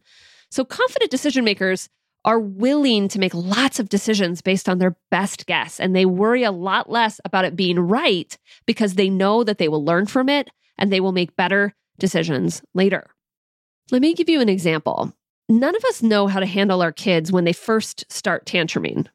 So, 0.52 0.64
confident 0.64 1.10
decision 1.10 1.44
makers 1.44 1.90
are 2.24 2.40
willing 2.40 3.08
to 3.08 3.20
make 3.20 3.34
lots 3.34 3.80
of 3.80 3.90
decisions 3.90 4.44
based 4.44 4.70
on 4.70 4.78
their 4.78 4.98
best 5.10 5.48
guess, 5.48 5.80
and 5.80 5.96
they 5.96 6.06
worry 6.06 6.44
a 6.44 6.52
lot 6.52 6.92
less 6.92 7.20
about 7.26 7.46
it 7.46 7.56
being 7.56 7.80
right 7.80 8.38
because 8.68 8.94
they 8.94 9.10
know 9.10 9.44
that 9.44 9.58
they 9.58 9.68
will 9.68 9.84
learn 9.84 10.06
from 10.06 10.30
it 10.30 10.52
and 10.78 10.94
they 10.94 11.00
will 11.00 11.12
make 11.12 11.36
better 11.36 11.74
decisions 11.98 12.62
later. 12.76 13.10
Let 13.90 14.04
me 14.04 14.14
give 14.14 14.30
you 14.30 14.42
an 14.42 14.50
example 14.50 15.12
none 15.50 15.76
of 15.76 15.84
us 15.86 16.02
know 16.02 16.28
how 16.28 16.40
to 16.40 16.46
handle 16.46 16.82
our 16.82 16.92
kids 16.92 17.32
when 17.32 17.44
they 17.44 17.54
first 17.54 18.06
start 18.12 18.46
tantruming. 18.46 19.08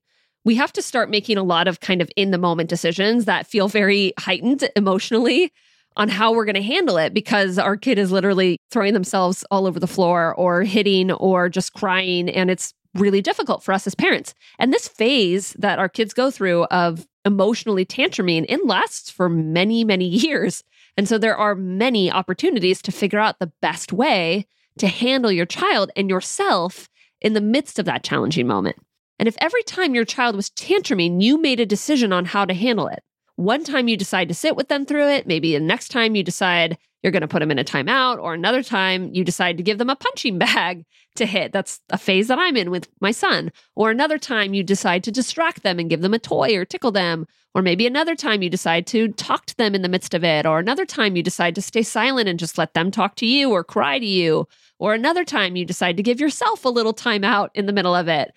We 0.45 0.57
have 0.57 0.73
to 0.75 0.83
start 0.83 1.09
making 1.09 1.39
a 1.39 1.43
lot 1.43 1.69
of 1.69 1.81
kind 1.81 2.03
of 2.03 2.11
in 2.17 2.31
the 2.31 2.39
moment 2.39 2.69
decisions 2.69 3.25
that 3.25 3.47
feel 3.47 3.69
very 3.69 4.13
heightened 4.19 4.69
emotionally 4.77 5.53
on 5.97 6.09
how 6.09 6.33
we're 6.33 6.45
going 6.45 6.55
to 6.57 6.63
handle 6.63 6.99
it 6.99 7.15
because 7.15 7.59
our 7.59 7.77
kid 7.77 7.99
is 7.99 8.11
literally 8.11 8.59
throwing 8.71 8.95
themselves 8.95 9.45
all 9.51 9.67
over 9.67 9.79
the 9.79 9.87
floor 9.87 10.35
or 10.35 10.63
hitting 10.63 11.13
or 11.13 11.49
just 11.49 11.73
crying. 11.73 12.29
And 12.29 12.51
it's 12.51 12.75
really 12.95 13.23
difficult 13.23 13.63
for 13.63 13.73
us 13.73 13.87
as 13.87 13.95
parents. 13.95 14.35
And 14.59 14.73
this 14.73 14.89
phase 14.89 15.55
that 15.59 15.79
our 15.79 15.89
kids 15.89 16.13
go 16.13 16.31
through 16.31 16.65
of 16.65 17.07
emotionally 17.25 17.87
tantruming, 17.87 18.45
it 18.49 18.67
lasts 18.67 19.09
for 19.09 19.29
many, 19.29 19.85
many 19.85 20.07
years. 20.09 20.65
And 20.97 21.09
so 21.09 21.17
there 21.17 21.37
are 21.37 21.55
many 21.55 22.11
opportunities 22.11 22.83
to 22.83 22.93
figure 22.93 23.19
out 23.19 23.39
the 23.39 23.53
best 23.61 23.93
way 23.93 24.47
to 24.79 24.87
handle 24.87 25.33
your 25.33 25.47
child 25.47 25.91
and 25.97 26.11
yourself 26.11 26.89
in 27.21 27.33
the 27.33 27.41
midst 27.41 27.79
of 27.79 27.87
that 27.87 28.05
challenging 28.05 28.47
moment. 28.47 28.77
And 29.19 29.29
if 29.29 29.37
every 29.39 29.63
time 29.63 29.95
your 29.95 30.05
child 30.05 30.37
was 30.37 30.51
tantruming, 30.51 31.23
you 31.23 31.41
made 31.41 31.61
a 31.61 31.67
decision 31.67 32.13
on 32.13 32.25
how 32.25 32.45
to 32.45 32.55
handle 32.55 32.89
it, 32.89 33.03
one 33.37 33.65
time 33.65 33.89
you 33.89 33.97
decide 33.97 34.29
to 34.29 34.35
sit 34.35 34.57
with 34.57 34.69
them 34.69 34.87
through 34.87 35.09
it, 35.09 35.27
maybe 35.27 35.53
the 35.53 35.61
next 35.61 35.89
time 35.89 36.15
you 36.15 36.23
decide 36.23 36.79
you're 37.03 37.11
going 37.11 37.21
to 37.21 37.29
put 37.29 37.41
them 37.41 37.51
in 37.51 37.59
a 37.59 37.65
timeout, 37.65 38.19
or 38.19 38.33
another 38.33 38.63
time 38.63 39.11
you 39.13 39.25
decide 39.25 39.59
to 39.59 39.63
give 39.63 39.77
them 39.77 39.91
a 39.91 39.97
punching 39.97 40.39
bag 40.39 40.87
to 41.17 41.27
hit. 41.27 41.53
That's 41.53 41.81
a 41.91 41.99
phase 41.99 42.29
that 42.29 42.39
I'm 42.39 42.57
in 42.57 42.71
with 42.71 42.89
my 43.01 43.11
son. 43.11 43.53
Or 43.77 43.91
another 43.91 44.19
time 44.19 44.55
you 44.55 44.63
decide 44.63 45.05
to 45.05 45.13
distract 45.13 45.63
them 45.63 45.79
and 45.79 45.91
give 45.91 46.01
them 46.01 46.15
a 46.15 46.19
toy 46.19 46.57
or 46.57 46.65
tickle 46.65 46.93
them. 46.93 47.27
Or 47.55 47.61
maybe 47.61 47.87
another 47.87 48.17
time 48.17 48.43
you 48.43 48.49
decide 48.49 48.87
to 48.89 49.09
talk 49.09 49.47
to 49.47 49.57
them 49.57 49.75
in 49.75 49.83
the 49.83 49.89
midst 49.89 50.15
of 50.15 50.25
it. 50.25 50.47
Or 50.47 50.59
another 50.59 50.87
time 50.87 51.15
you 51.15 51.23
decide 51.23 51.55
to 51.57 51.63
stay 51.63 51.83
silent 51.83 52.29
and 52.29 52.39
just 52.39 52.57
let 52.57 52.75
them 52.75 52.91
talk 52.91 53.17
to 53.17 53.27
you 53.27 53.51
or 53.51 53.63
cry 53.63 53.99
to 53.99 54.07
you. 54.07 54.49
Or 54.79 54.95
another 54.95 55.25
time 55.25 55.57
you 55.57 55.65
decide 55.65 55.97
to 55.99 56.03
give 56.03 56.21
yourself 56.21 56.65
a 56.65 56.71
little 56.71 56.95
time 56.95 57.23
out 57.23 57.51
in 57.55 57.67
the 57.67 57.73
middle 57.73 57.95
of 57.95 58.09
it 58.09 58.33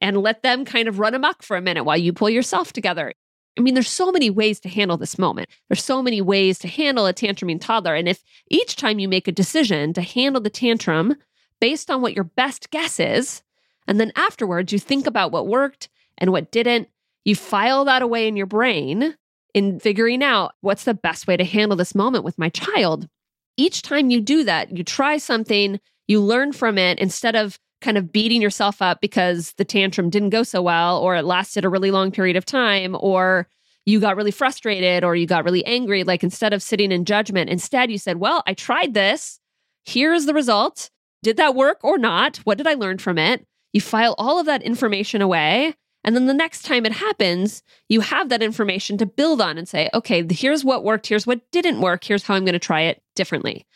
and 0.00 0.16
let 0.16 0.42
them 0.42 0.64
kind 0.64 0.88
of 0.88 0.98
run 0.98 1.14
amok 1.14 1.42
for 1.42 1.56
a 1.56 1.60
minute 1.60 1.84
while 1.84 1.98
you 1.98 2.12
pull 2.12 2.30
yourself 2.30 2.72
together. 2.72 3.12
I 3.58 3.60
mean, 3.60 3.74
there's 3.74 3.88
so 3.88 4.10
many 4.10 4.30
ways 4.30 4.60
to 4.60 4.68
handle 4.68 4.96
this 4.96 5.18
moment. 5.18 5.48
There's 5.68 5.84
so 5.84 6.02
many 6.02 6.22
ways 6.22 6.58
to 6.60 6.68
handle 6.68 7.06
a 7.06 7.12
tantruming 7.12 7.60
toddler. 7.60 7.94
And 7.94 8.08
if 8.08 8.22
each 8.50 8.76
time 8.76 8.98
you 8.98 9.08
make 9.08 9.28
a 9.28 9.32
decision 9.32 9.92
to 9.92 10.02
handle 10.02 10.40
the 10.40 10.50
tantrum 10.50 11.16
based 11.60 11.90
on 11.90 12.00
what 12.00 12.14
your 12.14 12.24
best 12.24 12.70
guess 12.70 12.98
is, 12.98 13.42
and 13.86 14.00
then 14.00 14.12
afterwards 14.16 14.72
you 14.72 14.78
think 14.78 15.06
about 15.06 15.32
what 15.32 15.46
worked 15.46 15.88
and 16.16 16.32
what 16.32 16.50
didn't, 16.50 16.88
you 17.24 17.36
file 17.36 17.84
that 17.84 18.02
away 18.02 18.26
in 18.26 18.36
your 18.36 18.46
brain 18.46 19.16
in 19.54 19.78
figuring 19.78 20.22
out 20.22 20.54
what's 20.60 20.84
the 20.84 20.94
best 20.94 21.26
way 21.26 21.36
to 21.36 21.44
handle 21.44 21.76
this 21.76 21.94
moment 21.94 22.24
with 22.24 22.38
my 22.38 22.48
child. 22.48 23.08
Each 23.56 23.82
time 23.82 24.10
you 24.10 24.20
do 24.20 24.44
that, 24.44 24.76
you 24.76 24.82
try 24.82 25.18
something, 25.18 25.78
you 26.08 26.20
learn 26.20 26.52
from 26.52 26.78
it 26.78 26.98
instead 26.98 27.36
of 27.36 27.58
kind 27.82 27.98
of 27.98 28.12
beating 28.12 28.40
yourself 28.40 28.80
up 28.80 29.00
because 29.00 29.52
the 29.58 29.64
tantrum 29.64 30.08
didn't 30.08 30.30
go 30.30 30.42
so 30.42 30.62
well 30.62 30.98
or 30.98 31.16
it 31.16 31.24
lasted 31.24 31.64
a 31.64 31.68
really 31.68 31.90
long 31.90 32.10
period 32.10 32.36
of 32.36 32.44
time 32.44 32.96
or 32.98 33.48
you 33.84 34.00
got 34.00 34.16
really 34.16 34.30
frustrated 34.30 35.04
or 35.04 35.16
you 35.16 35.26
got 35.26 35.44
really 35.44 35.64
angry 35.66 36.04
like 36.04 36.22
instead 36.22 36.52
of 36.52 36.62
sitting 36.62 36.92
in 36.92 37.04
judgment 37.04 37.50
instead 37.50 37.90
you 37.90 37.98
said 37.98 38.18
well 38.18 38.42
i 38.46 38.54
tried 38.54 38.94
this. 38.94 39.38
Here's 39.84 40.26
the 40.26 40.34
result. 40.34 40.90
Did 41.22 41.36
that 41.38 41.56
work 41.56 41.80
or 41.82 41.98
not? 41.98 42.38
What 42.38 42.58
did 42.58 42.66
i 42.66 42.74
learn 42.74 42.98
from 42.98 43.18
it? 43.18 43.44
You 43.72 43.80
file 43.80 44.14
all 44.16 44.38
of 44.38 44.46
that 44.46 44.62
information 44.62 45.20
away 45.20 45.74
And 46.04 46.16
then 46.16 46.26
the 46.26 46.34
next 46.34 46.62
time 46.62 46.84
it 46.84 46.92
happens, 46.92 47.62
you 47.88 48.00
have 48.00 48.28
that 48.28 48.42
information 48.42 48.98
to 48.98 49.06
build 49.06 49.40
on 49.40 49.56
and 49.56 49.68
say, 49.68 49.88
okay, 49.94 50.26
here's 50.30 50.64
what 50.64 50.84
worked, 50.84 51.06
here's 51.06 51.26
what 51.26 51.40
didn't 51.52 51.80
work, 51.80 52.04
here's 52.04 52.24
how 52.24 52.34
I'm 52.34 52.44
going 52.44 52.54
to 52.54 52.58
try 52.58 52.82
it 52.82 53.02
differently. 53.14 53.66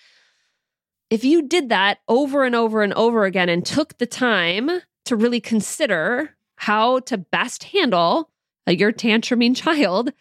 If 1.09 1.25
you 1.25 1.42
did 1.42 1.69
that 1.69 1.99
over 2.09 2.45
and 2.45 2.55
over 2.55 2.83
and 2.83 2.92
over 2.95 3.25
again 3.25 3.49
and 3.49 3.64
took 3.64 3.99
the 3.99 4.07
time 4.07 4.71
to 5.05 5.16
really 5.16 5.40
consider 5.40 6.35
how 6.57 7.01
to 7.01 7.16
best 7.19 7.64
handle 7.64 8.31
your 8.66 8.92
tantruming 8.92 9.55
child, 9.55 10.12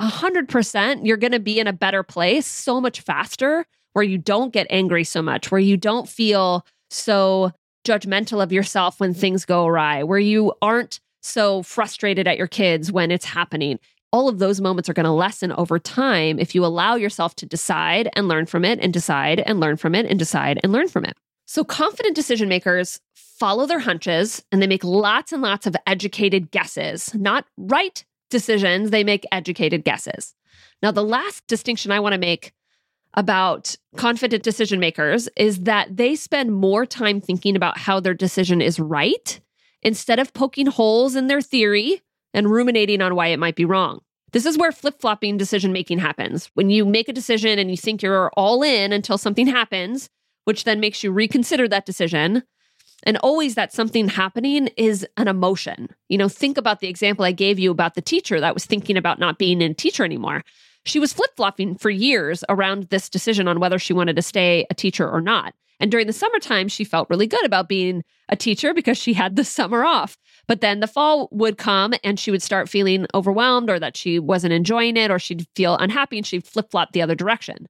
100% 0.00 1.06
you're 1.06 1.18
going 1.18 1.32
to 1.32 1.40
be 1.40 1.60
in 1.60 1.66
a 1.66 1.72
better 1.72 2.02
place 2.02 2.46
so 2.46 2.80
much 2.80 3.00
faster 3.00 3.66
where 3.92 4.02
you 4.02 4.16
don't 4.16 4.54
get 4.54 4.66
angry 4.70 5.04
so 5.04 5.20
much, 5.20 5.50
where 5.50 5.60
you 5.60 5.76
don't 5.76 6.08
feel 6.08 6.64
so 6.88 7.52
judgmental 7.84 8.42
of 8.42 8.52
yourself 8.52 9.00
when 9.00 9.12
things 9.12 9.44
go 9.44 9.66
awry, 9.66 10.02
where 10.02 10.18
you 10.18 10.54
aren't 10.62 10.98
so 11.20 11.62
frustrated 11.62 12.26
at 12.26 12.38
your 12.38 12.46
kids 12.46 12.90
when 12.90 13.10
it's 13.10 13.26
happening. 13.26 13.78
All 14.12 14.28
of 14.28 14.38
those 14.38 14.60
moments 14.60 14.88
are 14.88 14.94
going 14.94 15.04
to 15.04 15.10
lessen 15.10 15.52
over 15.52 15.78
time 15.78 16.38
if 16.38 16.54
you 16.54 16.64
allow 16.64 16.96
yourself 16.96 17.34
to 17.36 17.46
decide 17.46 18.10
and 18.14 18.28
learn 18.28 18.46
from 18.46 18.64
it 18.64 18.78
and 18.80 18.92
decide 18.92 19.40
and 19.40 19.58
learn 19.58 19.76
from 19.76 19.94
it 19.94 20.06
and 20.06 20.18
decide 20.18 20.60
and 20.62 20.72
learn 20.72 20.88
from 20.88 21.04
it. 21.04 21.16
So, 21.46 21.64
confident 21.64 22.14
decision 22.14 22.48
makers 22.48 23.00
follow 23.14 23.66
their 23.66 23.80
hunches 23.80 24.44
and 24.52 24.62
they 24.62 24.66
make 24.66 24.84
lots 24.84 25.32
and 25.32 25.42
lots 25.42 25.66
of 25.66 25.74
educated 25.86 26.50
guesses, 26.50 27.14
not 27.14 27.46
right 27.56 28.04
decisions, 28.30 28.90
they 28.90 29.04
make 29.04 29.26
educated 29.32 29.84
guesses. 29.84 30.34
Now, 30.82 30.90
the 30.90 31.04
last 31.04 31.46
distinction 31.46 31.92
I 31.92 32.00
want 32.00 32.12
to 32.12 32.18
make 32.18 32.52
about 33.14 33.76
confident 33.96 34.42
decision 34.42 34.80
makers 34.80 35.28
is 35.36 35.60
that 35.60 35.96
they 35.96 36.16
spend 36.16 36.52
more 36.52 36.86
time 36.86 37.20
thinking 37.20 37.56
about 37.56 37.78
how 37.78 38.00
their 38.00 38.14
decision 38.14 38.62
is 38.62 38.80
right 38.80 39.40
instead 39.82 40.18
of 40.18 40.32
poking 40.32 40.66
holes 40.66 41.14
in 41.14 41.26
their 41.26 41.42
theory 41.42 42.00
and 42.34 42.50
ruminating 42.50 43.02
on 43.02 43.14
why 43.14 43.28
it 43.28 43.38
might 43.38 43.56
be 43.56 43.64
wrong. 43.64 44.00
This 44.32 44.46
is 44.46 44.56
where 44.56 44.72
flip 44.72 45.00
flopping 45.00 45.36
decision 45.36 45.72
making 45.72 45.98
happens. 45.98 46.50
When 46.54 46.70
you 46.70 46.84
make 46.84 47.08
a 47.08 47.12
decision 47.12 47.58
and 47.58 47.70
you 47.70 47.76
think 47.76 48.02
you're 48.02 48.30
all 48.30 48.62
in 48.62 48.92
until 48.92 49.18
something 49.18 49.46
happens, 49.46 50.08
which 50.44 50.64
then 50.64 50.80
makes 50.80 51.02
you 51.02 51.12
reconsider 51.12 51.68
that 51.68 51.86
decision. 51.86 52.42
And 53.04 53.16
always 53.18 53.56
that 53.56 53.72
something 53.72 54.08
happening 54.08 54.68
is 54.76 55.06
an 55.16 55.28
emotion. 55.28 55.88
You 56.08 56.18
know, 56.18 56.28
think 56.28 56.56
about 56.56 56.80
the 56.80 56.88
example 56.88 57.24
I 57.24 57.32
gave 57.32 57.58
you 57.58 57.70
about 57.70 57.94
the 57.94 58.00
teacher 58.00 58.40
that 58.40 58.54
was 58.54 58.64
thinking 58.64 58.96
about 58.96 59.18
not 59.18 59.38
being 59.38 59.60
a 59.60 59.74
teacher 59.74 60.04
anymore. 60.04 60.42
She 60.84 60.98
was 60.98 61.12
flip 61.12 61.30
flopping 61.36 61.76
for 61.76 61.90
years 61.90 62.44
around 62.48 62.84
this 62.84 63.08
decision 63.08 63.48
on 63.48 63.60
whether 63.60 63.78
she 63.78 63.92
wanted 63.92 64.16
to 64.16 64.22
stay 64.22 64.66
a 64.70 64.74
teacher 64.74 65.08
or 65.08 65.20
not. 65.20 65.54
And 65.78 65.90
during 65.90 66.06
the 66.06 66.12
summertime, 66.12 66.68
she 66.68 66.84
felt 66.84 67.10
really 67.10 67.26
good 67.26 67.44
about 67.44 67.68
being 67.68 68.04
a 68.28 68.36
teacher 68.36 68.72
because 68.72 68.98
she 68.98 69.14
had 69.14 69.34
the 69.34 69.44
summer 69.44 69.84
off. 69.84 70.16
But 70.48 70.60
then 70.60 70.80
the 70.80 70.86
fall 70.86 71.28
would 71.30 71.56
come 71.56 71.94
and 72.02 72.18
she 72.18 72.30
would 72.30 72.42
start 72.42 72.68
feeling 72.68 73.06
overwhelmed 73.14 73.70
or 73.70 73.78
that 73.78 73.96
she 73.96 74.18
wasn't 74.18 74.52
enjoying 74.52 74.96
it 74.96 75.10
or 75.10 75.18
she'd 75.18 75.46
feel 75.54 75.76
unhappy 75.76 76.18
and 76.18 76.26
she'd 76.26 76.46
flip 76.46 76.70
flop 76.70 76.92
the 76.92 77.02
other 77.02 77.14
direction. 77.14 77.68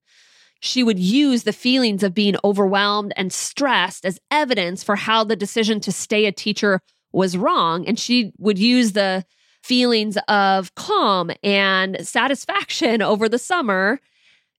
She 0.61 0.82
would 0.82 0.98
use 0.98 1.42
the 1.42 1.52
feelings 1.52 2.02
of 2.02 2.14
being 2.14 2.37
overwhelmed 2.44 3.12
and 3.16 3.32
stressed 3.32 4.06
as 4.06 4.20
evidence 4.30 4.82
for 4.82 4.96
how 4.96 5.24
the 5.24 5.37
decision 5.37 5.80
to 5.80 5.92
stay 5.92 6.24
a 6.26 6.32
teacher 6.32 6.80
was 7.12 7.37
wrong. 7.37 7.87
And 7.87 7.98
she 7.98 8.32
would 8.38 8.58
use 8.58 8.92
the 8.92 9.24
feelings 9.62 10.16
of 10.28 10.74
calm 10.74 11.30
and 11.42 12.06
satisfaction 12.06 13.02
over 13.02 13.28
the 13.28 13.38
summer 13.38 14.00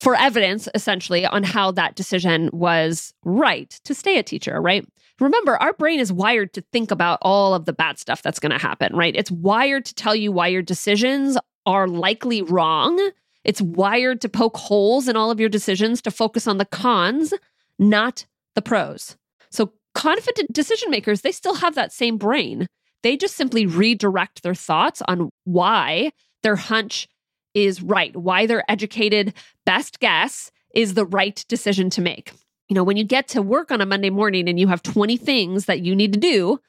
for 0.02 0.16
evidence, 0.16 0.68
essentially, 0.76 1.26
on 1.26 1.44
how 1.44 1.72
that 1.72 1.96
decision 1.96 2.50
was 2.52 3.14
right 3.24 3.70
to 3.86 3.96
stay 3.96 4.18
a 4.18 4.24
teacher, 4.24 4.60
right? 4.62 4.86
Remember, 5.20 5.56
our 5.58 5.74
brain 5.74 6.00
is 6.00 6.12
wired 6.12 6.54
to 6.54 6.62
think 6.74 6.92
about 6.92 7.20
all 7.22 7.54
of 7.54 7.66
the 7.66 7.74
bad 7.74 8.00
stuff 8.00 8.22
that's 8.22 8.40
going 8.40 8.52
to 8.52 8.58
happen, 8.58 8.96
right? 8.96 9.16
It's 9.16 9.32
wired 9.32 9.86
to 9.86 9.96
tell 9.96 10.16
you 10.16 10.32
why 10.32 10.48
your 10.48 10.62
decisions 10.62 11.38
are 11.66 11.88
likely 11.88 12.42
wrong. 12.42 13.12
It's 13.44 13.62
wired 13.62 14.22
to 14.22 14.30
poke 14.30 14.58
holes 14.58 15.08
in 15.08 15.16
all 15.16 15.30
of 15.30 15.40
your 15.40 15.50
decisions 15.50 16.02
to 16.02 16.12
focus 16.12 16.48
on 16.48 16.58
the 16.58 16.66
cons, 16.66 17.34
not 17.78 18.26
the 18.56 18.62
pros. 18.62 19.16
So, 19.52 19.74
confident 19.94 20.52
decision 20.52 20.90
makers, 20.90 21.22
they 21.22 21.32
still 21.32 21.56
have 21.56 21.76
that 21.76 21.94
same 21.94 22.18
brain. 22.18 22.68
They 23.04 23.18
just 23.18 23.36
simply 23.36 23.66
redirect 23.66 24.42
their 24.42 24.56
thoughts 24.56 25.02
on 25.08 25.30
why 25.44 26.12
their 26.42 26.56
hunch 26.56 27.08
is 27.54 27.82
right, 27.82 28.16
why 28.16 28.46
their 28.46 28.64
educated 28.70 29.34
best 29.66 30.00
guess 30.00 30.52
is 30.74 30.96
the 30.96 31.06
right 31.06 31.46
decision 31.48 31.90
to 31.92 32.02
make. 32.02 32.32
You 32.74 32.80
know, 32.80 32.84
when 32.84 32.98
you 32.98 33.04
get 33.04 33.28
to 33.28 33.44
work 33.44 33.70
on 33.70 33.82
a 33.82 33.86
Monday 33.86 34.10
morning 34.10 34.50
and 34.50 34.60
you 34.60 34.68
have 34.68 34.82
20 34.82 35.16
things 35.18 35.66
that 35.66 35.82
you 35.82 35.96
need 35.96 36.12
to 36.14 36.20
do, 36.20 36.60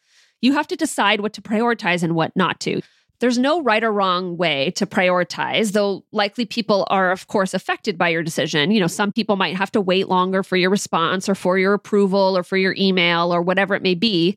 you 0.43 0.53
have 0.53 0.67
to 0.67 0.77
decide 0.77 1.23
what 1.23 1.33
to 1.33 1.41
prioritize 1.41 2.03
and 2.03 2.15
what 2.15 2.37
not 2.37 2.61
to. 2.61 2.83
There's 3.21 3.39
no 3.39 3.63
right 3.63 3.83
or 3.83 3.91
wrong 3.91 4.37
way 4.37 4.71
to 4.73 4.85
prioritize, 4.85 5.73
though 5.73 6.05
likely 6.13 6.45
people 6.45 6.87
are, 6.91 7.11
of 7.11 7.27
course, 7.27 7.55
affected 7.55 7.97
by 7.97 8.11
your 8.11 8.23
decision. 8.23 8.71
You 8.71 8.81
know, 8.81 8.87
some 8.87 9.13
people 9.13 9.37
might 9.37 9.57
have 9.57 9.73
to 9.73 9.81
wait 9.81 10.11
longer 10.11 10.43
for 10.43 10.59
your 10.59 10.69
response 10.69 11.27
or 11.27 11.35
for 11.35 11.57
your 11.57 11.73
approval 11.73 12.37
or 12.37 12.43
for 12.43 12.59
your 12.59 12.75
email 12.77 13.35
or 13.35 13.41
whatever 13.41 13.75
it 13.75 13.83
may 13.83 13.95
be. 13.95 14.37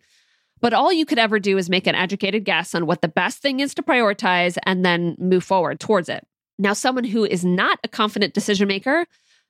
But 0.62 0.72
all 0.72 0.94
you 0.94 1.06
could 1.06 1.20
ever 1.20 1.38
do 1.38 1.58
is 1.58 1.70
make 1.70 1.86
an 1.86 1.96
educated 1.96 2.46
guess 2.46 2.76
on 2.76 2.86
what 2.86 3.02
the 3.02 3.10
best 3.10 3.40
thing 3.40 3.60
is 3.60 3.76
to 3.76 3.84
prioritize 3.84 4.58
and 4.64 4.86
then 4.86 5.18
move 5.20 5.44
forward 5.44 5.82
towards 5.82 6.08
it. 6.08 6.26
Now, 6.58 6.72
someone 6.72 7.04
who 7.04 7.26
is 7.26 7.44
not 7.44 7.78
a 7.84 7.90
confident 7.90 8.34
decision 8.34 8.70
maker, 8.70 9.06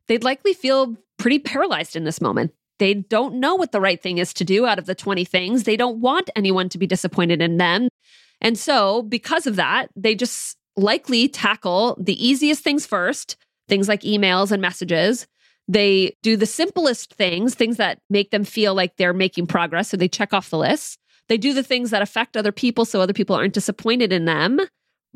they'd 0.08 0.24
likely 0.24 0.54
feel 0.54 0.96
pretty 1.18 1.40
paralyzed 1.40 1.96
in 1.96 2.04
this 2.04 2.22
moment. 2.22 2.54
They 2.80 2.94
don't 2.94 3.36
know 3.36 3.56
what 3.56 3.72
the 3.72 3.82
right 3.82 4.02
thing 4.02 4.20
is 4.20 4.34
to 4.36 4.46
do 4.46 4.66
out 4.66 4.80
of 4.80 4.86
the 4.86 4.96
20 4.96 5.26
things. 5.26 5.64
They 5.64 5.78
don't 5.78 6.00
want 6.00 6.30
anyone 6.36 6.70
to 6.70 6.78
be 6.78 6.88
disappointed 6.88 7.42
in 7.42 7.58
them. 7.58 7.90
And 8.40 8.58
so, 8.58 9.02
because 9.02 9.48
of 9.48 9.56
that, 9.56 9.90
they 9.96 10.14
just 10.14 10.58
likely 10.76 11.28
tackle 11.28 11.98
the 12.00 12.24
easiest 12.26 12.64
things 12.64 12.86
first, 12.86 13.36
things 13.68 13.88
like 13.88 14.02
emails 14.02 14.52
and 14.52 14.62
messages. 14.62 15.26
They 15.68 16.16
do 16.22 16.38
the 16.38 16.46
simplest 16.46 17.14
things, 17.16 17.56
things 17.56 17.78
that 17.78 18.00
make 18.10 18.30
them 18.30 18.44
feel 18.44 18.76
like 18.76 18.96
they're 18.96 19.14
making 19.14 19.48
progress. 19.48 19.90
So 19.90 19.98
they 19.98 20.08
check 20.08 20.34
off 20.34 20.52
the 20.52 20.58
list. 20.58 21.00
They 21.30 21.38
do 21.38 21.54
the 21.54 21.64
things 21.64 21.90
that 21.90 22.02
affect 22.02 22.38
other 22.38 22.52
people 22.52 22.86
so 22.86 23.02
other 23.02 23.12
people 23.12 23.36
aren't 23.36 23.54
disappointed 23.54 24.14
in 24.14 24.26
them. 24.26 24.62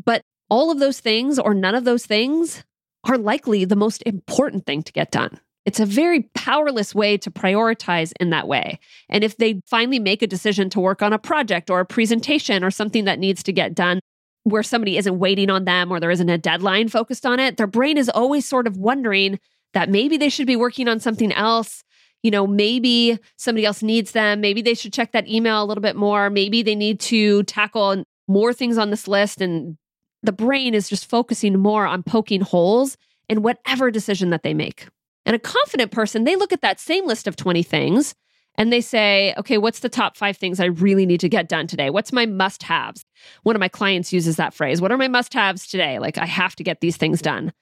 But 0.04 0.24
all 0.50 0.72
of 0.72 0.80
those 0.80 1.00
things 1.00 1.40
or 1.40 1.54
none 1.54 1.76
of 1.76 1.86
those 1.86 2.06
things 2.06 2.64
are 3.06 3.18
likely 3.18 3.66
the 3.66 3.76
most 3.76 4.04
important 4.06 4.66
thing 4.66 4.84
to 4.84 4.92
get 4.92 5.12
done. 5.12 5.40
It's 5.66 5.80
a 5.80 5.86
very 5.86 6.24
powerless 6.34 6.96
way 6.96 7.18
to 7.18 7.30
prioritize 7.30 8.14
in 8.20 8.32
that 8.32 8.48
way. 8.48 8.80
And 9.10 9.24
if 9.24 9.38
they 9.38 9.62
finally 9.68 10.00
make 10.00 10.22
a 10.22 10.28
decision 10.28 10.70
to 10.72 10.80
work 10.80 11.02
on 11.02 11.14
a 11.14 11.20
project 11.20 11.70
or 11.70 11.80
a 11.80 11.86
presentation 11.86 12.64
or 12.64 12.72
something 12.72 13.06
that 13.06 13.20
needs 13.20 13.44
to 13.44 13.54
get 13.54 13.76
done 13.76 14.00
where 14.44 14.64
somebody 14.64 14.98
isn't 14.98 15.20
waiting 15.20 15.52
on 15.52 15.66
them 15.66 15.92
or 15.92 16.00
there 16.00 16.10
isn't 16.10 16.30
a 16.30 16.38
deadline 16.38 16.88
focused 16.88 17.28
on 17.28 17.40
it, 17.40 17.58
their 17.58 17.68
brain 17.68 17.96
is 17.96 18.10
always 18.10 18.48
sort 18.48 18.66
of 18.66 18.76
wondering 18.76 19.40
that 19.74 19.90
maybe 19.90 20.18
they 20.18 20.30
should 20.30 20.48
be 20.48 20.56
working 20.56 20.88
on 20.88 21.00
something 21.00 21.32
else. 21.32 21.84
You 22.24 22.32
know, 22.32 22.46
maybe 22.46 23.20
somebody 23.38 23.66
else 23.66 23.82
needs 23.82 24.12
them. 24.12 24.42
Maybe 24.42 24.62
they 24.62 24.74
should 24.74 24.94
check 24.94 25.12
that 25.12 25.28
email 25.28 25.64
a 25.64 25.66
little 25.66 25.82
bit 25.82 25.96
more. 25.96 26.30
Maybe 26.30 26.64
they 26.64 26.76
need 26.76 27.00
to 27.02 27.44
tackle 27.44 28.04
more 28.28 28.54
things 28.54 28.78
on 28.78 28.90
this 28.90 29.08
list. 29.08 29.42
And 29.42 29.78
the 30.24 30.32
brain 30.32 30.74
is 30.74 30.90
just 30.90 31.10
focusing 31.10 31.58
more 31.58 31.86
on 31.86 32.04
poking 32.04 32.42
holes 32.42 32.98
in 33.30 33.42
whatever 33.42 33.92
decision 33.92 34.30
that 34.30 34.44
they 34.44 34.54
make. 34.54 34.88
And 35.26 35.36
a 35.36 35.40
confident 35.40 35.92
person, 35.92 36.24
they 36.24 36.36
look 36.36 36.52
at 36.52 36.62
that 36.62 36.80
same 36.80 37.06
list 37.06 37.28
of 37.28 37.36
20 37.36 37.64
things 37.64 38.16
and 38.56 38.72
they 38.72 38.82
say, 38.82 39.34
okay, 39.38 39.58
what's 39.58 39.80
the 39.80 39.90
top 39.90 40.18
five 40.18 40.36
things 40.38 40.60
I 40.60 40.66
really 40.66 41.06
need 41.06 41.22
to 41.22 41.30
get 41.30 41.48
done 41.48 41.68
today? 41.68 41.90
What's 41.90 42.12
my 42.12 42.26
must 42.26 42.64
haves? 42.64 43.06
One 43.44 43.56
of 43.56 43.60
my 43.60 43.70
clients 43.70 44.12
uses 44.12 44.36
that 44.36 44.54
phrase. 44.54 44.82
What 44.82 44.92
are 44.92 44.98
my 44.98 45.08
must 45.08 45.34
haves 45.34 45.68
today? 45.68 46.00
Like, 46.00 46.18
I 46.18 46.26
have 46.26 46.56
to 46.58 46.64
get 46.64 46.82
these 46.82 46.98
things 46.98 47.22
done. 47.22 47.54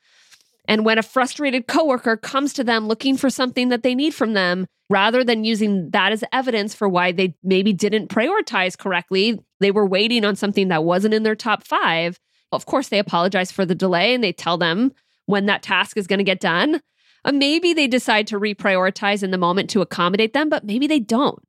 And 0.67 0.85
when 0.85 0.97
a 0.97 1.03
frustrated 1.03 1.67
coworker 1.67 2.17
comes 2.17 2.53
to 2.53 2.63
them 2.63 2.87
looking 2.87 3.17
for 3.17 3.29
something 3.29 3.69
that 3.69 3.83
they 3.83 3.95
need 3.95 4.13
from 4.13 4.33
them, 4.33 4.67
rather 4.89 5.23
than 5.23 5.43
using 5.43 5.89
that 5.91 6.11
as 6.11 6.23
evidence 6.31 6.73
for 6.73 6.89
why 6.89 7.11
they 7.11 7.35
maybe 7.43 7.73
didn't 7.73 8.09
prioritize 8.09 8.77
correctly, 8.77 9.39
they 9.59 9.71
were 9.71 9.85
waiting 9.85 10.25
on 10.25 10.35
something 10.35 10.69
that 10.69 10.83
wasn't 10.83 11.13
in 11.13 11.23
their 11.23 11.35
top 11.35 11.63
five. 11.65 12.19
Of 12.51 12.65
course, 12.65 12.89
they 12.89 12.99
apologize 12.99 13.51
for 13.51 13.65
the 13.65 13.75
delay 13.75 14.13
and 14.13 14.23
they 14.23 14.33
tell 14.33 14.57
them 14.57 14.91
when 15.25 15.45
that 15.45 15.63
task 15.63 15.97
is 15.97 16.07
going 16.07 16.17
to 16.17 16.23
get 16.23 16.39
done. 16.39 16.81
Uh, 17.25 17.31
maybe 17.31 17.73
they 17.73 17.87
decide 17.87 18.27
to 18.27 18.39
reprioritize 18.39 19.23
in 19.23 19.31
the 19.31 19.37
moment 19.37 19.69
to 19.71 19.81
accommodate 19.81 20.33
them, 20.33 20.49
but 20.49 20.63
maybe 20.63 20.87
they 20.87 20.99
don't. 20.99 21.43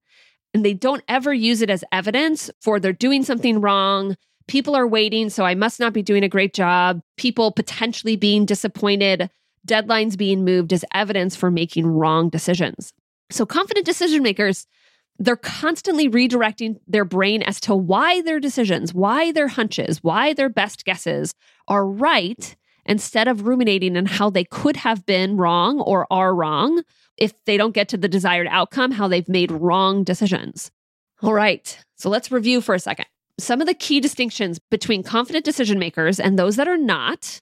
And 0.52 0.64
they 0.64 0.74
don't 0.74 1.04
ever 1.08 1.32
use 1.32 1.62
it 1.62 1.70
as 1.70 1.84
evidence 1.92 2.50
for 2.60 2.80
they're 2.80 2.92
doing 2.92 3.22
something 3.22 3.60
wrong. 3.60 4.16
People 4.48 4.74
are 4.74 4.86
waiting, 4.86 5.30
so 5.30 5.44
I 5.44 5.54
must 5.54 5.78
not 5.78 5.92
be 5.92 6.02
doing 6.02 6.24
a 6.24 6.28
great 6.28 6.54
job. 6.54 7.00
People 7.16 7.52
potentially 7.52 8.16
being 8.16 8.44
disappointed, 8.44 9.30
deadlines 9.66 10.18
being 10.18 10.44
moved 10.44 10.72
as 10.72 10.84
evidence 10.92 11.36
for 11.36 11.50
making 11.50 11.86
wrong 11.86 12.28
decisions. 12.28 12.92
So, 13.30 13.46
confident 13.46 13.86
decision 13.86 14.24
makers, 14.24 14.66
they're 15.20 15.36
constantly 15.36 16.08
redirecting 16.08 16.80
their 16.88 17.04
brain 17.04 17.42
as 17.42 17.60
to 17.60 17.76
why 17.76 18.22
their 18.22 18.40
decisions, 18.40 18.94
why 18.94 19.30
their 19.30 19.48
hunches, 19.48 20.02
why 20.02 20.32
their 20.32 20.48
best 20.48 20.84
guesses 20.86 21.34
are 21.68 21.86
right 21.86 22.56
instead 22.86 23.28
of 23.28 23.46
ruminating 23.46 23.98
on 23.98 24.06
how 24.06 24.30
they 24.30 24.44
could 24.44 24.76
have 24.76 25.04
been 25.04 25.36
wrong 25.36 25.78
or 25.80 26.06
are 26.10 26.34
wrong 26.34 26.82
if 27.18 27.34
they 27.44 27.58
don't 27.58 27.74
get 27.74 27.86
to 27.90 27.98
the 27.98 28.08
desired 28.08 28.48
outcome, 28.50 28.90
how 28.90 29.06
they've 29.06 29.28
made 29.28 29.52
wrong 29.52 30.02
decisions. 30.02 30.70
All 31.22 31.34
right, 31.34 31.78
so 31.96 32.08
let's 32.08 32.32
review 32.32 32.62
for 32.62 32.74
a 32.74 32.80
second. 32.80 33.06
some 33.38 33.60
of 33.60 33.66
the 33.66 33.74
key 33.74 34.00
distinctions 34.00 34.58
between 34.70 35.02
confident 35.02 35.44
decision 35.44 35.78
makers 35.78 36.18
and 36.18 36.38
those 36.38 36.56
that 36.56 36.68
are 36.68 36.78
not 36.78 37.40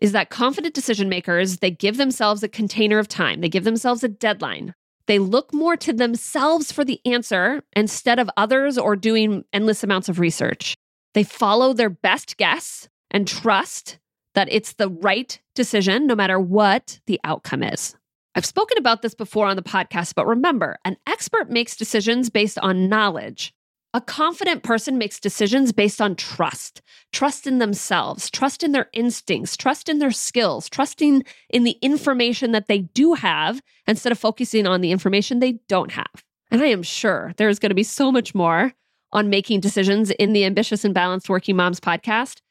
is 0.00 0.12
that 0.12 0.30
confident 0.30 0.74
decision 0.74 1.08
makers, 1.08 1.58
they 1.58 1.70
give 1.70 1.98
themselves 1.98 2.42
a 2.42 2.48
container 2.48 2.98
of 2.98 3.06
time, 3.06 3.40
they 3.40 3.48
give 3.48 3.64
themselves 3.64 4.02
a 4.02 4.08
deadline. 4.08 4.74
They 5.10 5.18
look 5.18 5.52
more 5.52 5.76
to 5.78 5.92
themselves 5.92 6.70
for 6.70 6.84
the 6.84 7.00
answer 7.04 7.64
instead 7.74 8.20
of 8.20 8.30
others 8.36 8.78
or 8.78 8.94
doing 8.94 9.44
endless 9.52 9.82
amounts 9.82 10.08
of 10.08 10.20
research. 10.20 10.76
They 11.14 11.24
follow 11.24 11.72
their 11.72 11.90
best 11.90 12.36
guess 12.36 12.88
and 13.10 13.26
trust 13.26 13.98
that 14.36 14.46
it's 14.52 14.74
the 14.74 14.88
right 14.88 15.40
decision 15.56 16.06
no 16.06 16.14
matter 16.14 16.38
what 16.38 17.00
the 17.06 17.18
outcome 17.24 17.64
is. 17.64 17.96
I've 18.36 18.46
spoken 18.46 18.78
about 18.78 19.02
this 19.02 19.16
before 19.16 19.48
on 19.48 19.56
the 19.56 19.64
podcast, 19.64 20.14
but 20.14 20.28
remember, 20.28 20.78
an 20.84 20.96
expert 21.08 21.50
makes 21.50 21.76
decisions 21.76 22.30
based 22.30 22.60
on 22.60 22.88
knowledge. 22.88 23.52
A 23.92 24.00
confident 24.00 24.62
person 24.62 24.98
makes 24.98 25.18
decisions 25.18 25.72
based 25.72 26.00
on 26.00 26.14
trust, 26.14 26.80
trust 27.12 27.44
in 27.44 27.58
themselves, 27.58 28.30
trust 28.30 28.62
in 28.62 28.70
their 28.70 28.88
instincts, 28.92 29.56
trust 29.56 29.88
in 29.88 29.98
their 29.98 30.12
skills, 30.12 30.68
trusting 30.68 31.24
in 31.48 31.64
the 31.64 31.76
information 31.82 32.52
that 32.52 32.68
they 32.68 32.78
do 32.78 33.14
have 33.14 33.60
instead 33.88 34.12
of 34.12 34.18
focusing 34.18 34.64
on 34.64 34.80
the 34.80 34.92
information 34.92 35.40
they 35.40 35.58
don't 35.66 35.90
have. 35.90 36.24
And 36.52 36.62
I 36.62 36.66
am 36.66 36.84
sure 36.84 37.32
there's 37.36 37.58
going 37.58 37.70
to 37.70 37.74
be 37.74 37.82
so 37.82 38.12
much 38.12 38.32
more 38.32 38.74
on 39.12 39.28
making 39.28 39.58
decisions 39.58 40.12
in 40.12 40.34
the 40.34 40.44
Ambitious 40.44 40.84
and 40.84 40.94
Balanced 40.94 41.28
Working 41.28 41.56
Moms 41.56 41.80
podcast 41.80 42.42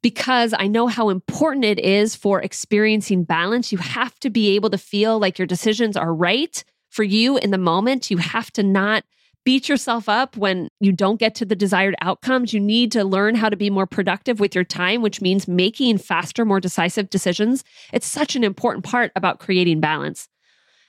because 0.00 0.54
I 0.58 0.66
know 0.66 0.86
how 0.86 1.10
important 1.10 1.66
it 1.66 1.78
is 1.78 2.14
for 2.14 2.40
experiencing 2.40 3.24
balance. 3.24 3.70
You 3.70 3.78
have 3.78 4.18
to 4.20 4.30
be 4.30 4.54
able 4.54 4.70
to 4.70 4.78
feel 4.78 5.18
like 5.18 5.38
your 5.38 5.46
decisions 5.46 5.94
are 5.94 6.14
right 6.14 6.64
for 6.88 7.02
you 7.02 7.36
in 7.36 7.50
the 7.50 7.58
moment. 7.58 8.10
You 8.10 8.16
have 8.16 8.50
to 8.52 8.62
not 8.62 9.04
beat 9.46 9.68
yourself 9.68 10.08
up 10.08 10.36
when 10.36 10.68
you 10.80 10.90
don't 10.90 11.20
get 11.20 11.36
to 11.36 11.44
the 11.44 11.54
desired 11.54 11.94
outcomes. 12.02 12.52
You 12.52 12.58
need 12.58 12.90
to 12.92 13.04
learn 13.04 13.36
how 13.36 13.48
to 13.48 13.56
be 13.56 13.70
more 13.70 13.86
productive 13.86 14.40
with 14.40 14.56
your 14.56 14.64
time, 14.64 15.02
which 15.02 15.22
means 15.22 15.46
making 15.46 15.98
faster, 15.98 16.44
more 16.44 16.58
decisive 16.58 17.08
decisions. 17.10 17.62
It's 17.92 18.08
such 18.08 18.34
an 18.34 18.42
important 18.42 18.84
part 18.84 19.12
about 19.14 19.38
creating 19.38 19.78
balance. 19.78 20.28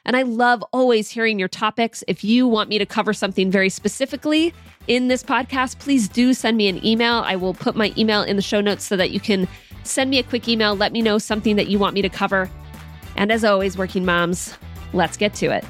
And 0.06 0.18
I 0.18 0.24
love 0.24 0.64
always 0.74 1.12
hearing 1.12 1.38
your 1.38 1.48
topics. 1.48 2.04
If 2.08 2.24
you 2.24 2.48
want 2.48 2.68
me 2.68 2.80
to 2.80 2.86
cover 2.86 3.14
something 3.14 3.52
very 3.52 3.70
specifically 3.70 4.56
in 4.88 5.08
this 5.08 5.22
podcast, 5.22 5.78
please 5.78 6.08
do 6.08 6.34
send 6.34 6.58
me 6.58 6.68
an 6.68 6.84
email. 6.84 7.18
I 7.26 7.36
will 7.36 7.54
put 7.54 7.76
my 7.76 7.94
email 7.96 8.24
in 8.24 8.38
the 8.38 8.42
show 8.42 8.60
notes 8.60 8.86
so 8.86 8.98
that 8.98 9.12
you 9.12 9.20
can 9.20 9.48
send 9.84 10.10
me 10.10 10.18
a 10.18 10.24
quick 10.24 10.48
email. 10.48 10.76
Let 10.76 10.94
me 10.94 11.04
know 11.04 11.20
something 11.20 11.58
that 11.58 11.68
you 11.68 11.78
want 11.78 11.94
me 11.94 12.02
to 12.02 12.10
cover. 12.10 12.50
And 13.18 13.32
as 13.32 13.44
always, 13.44 13.78
working 13.78 14.04
moms, 14.04 14.58
let's 14.94 15.16
get 15.16 15.36
to 15.36 15.48
it. 15.48 15.64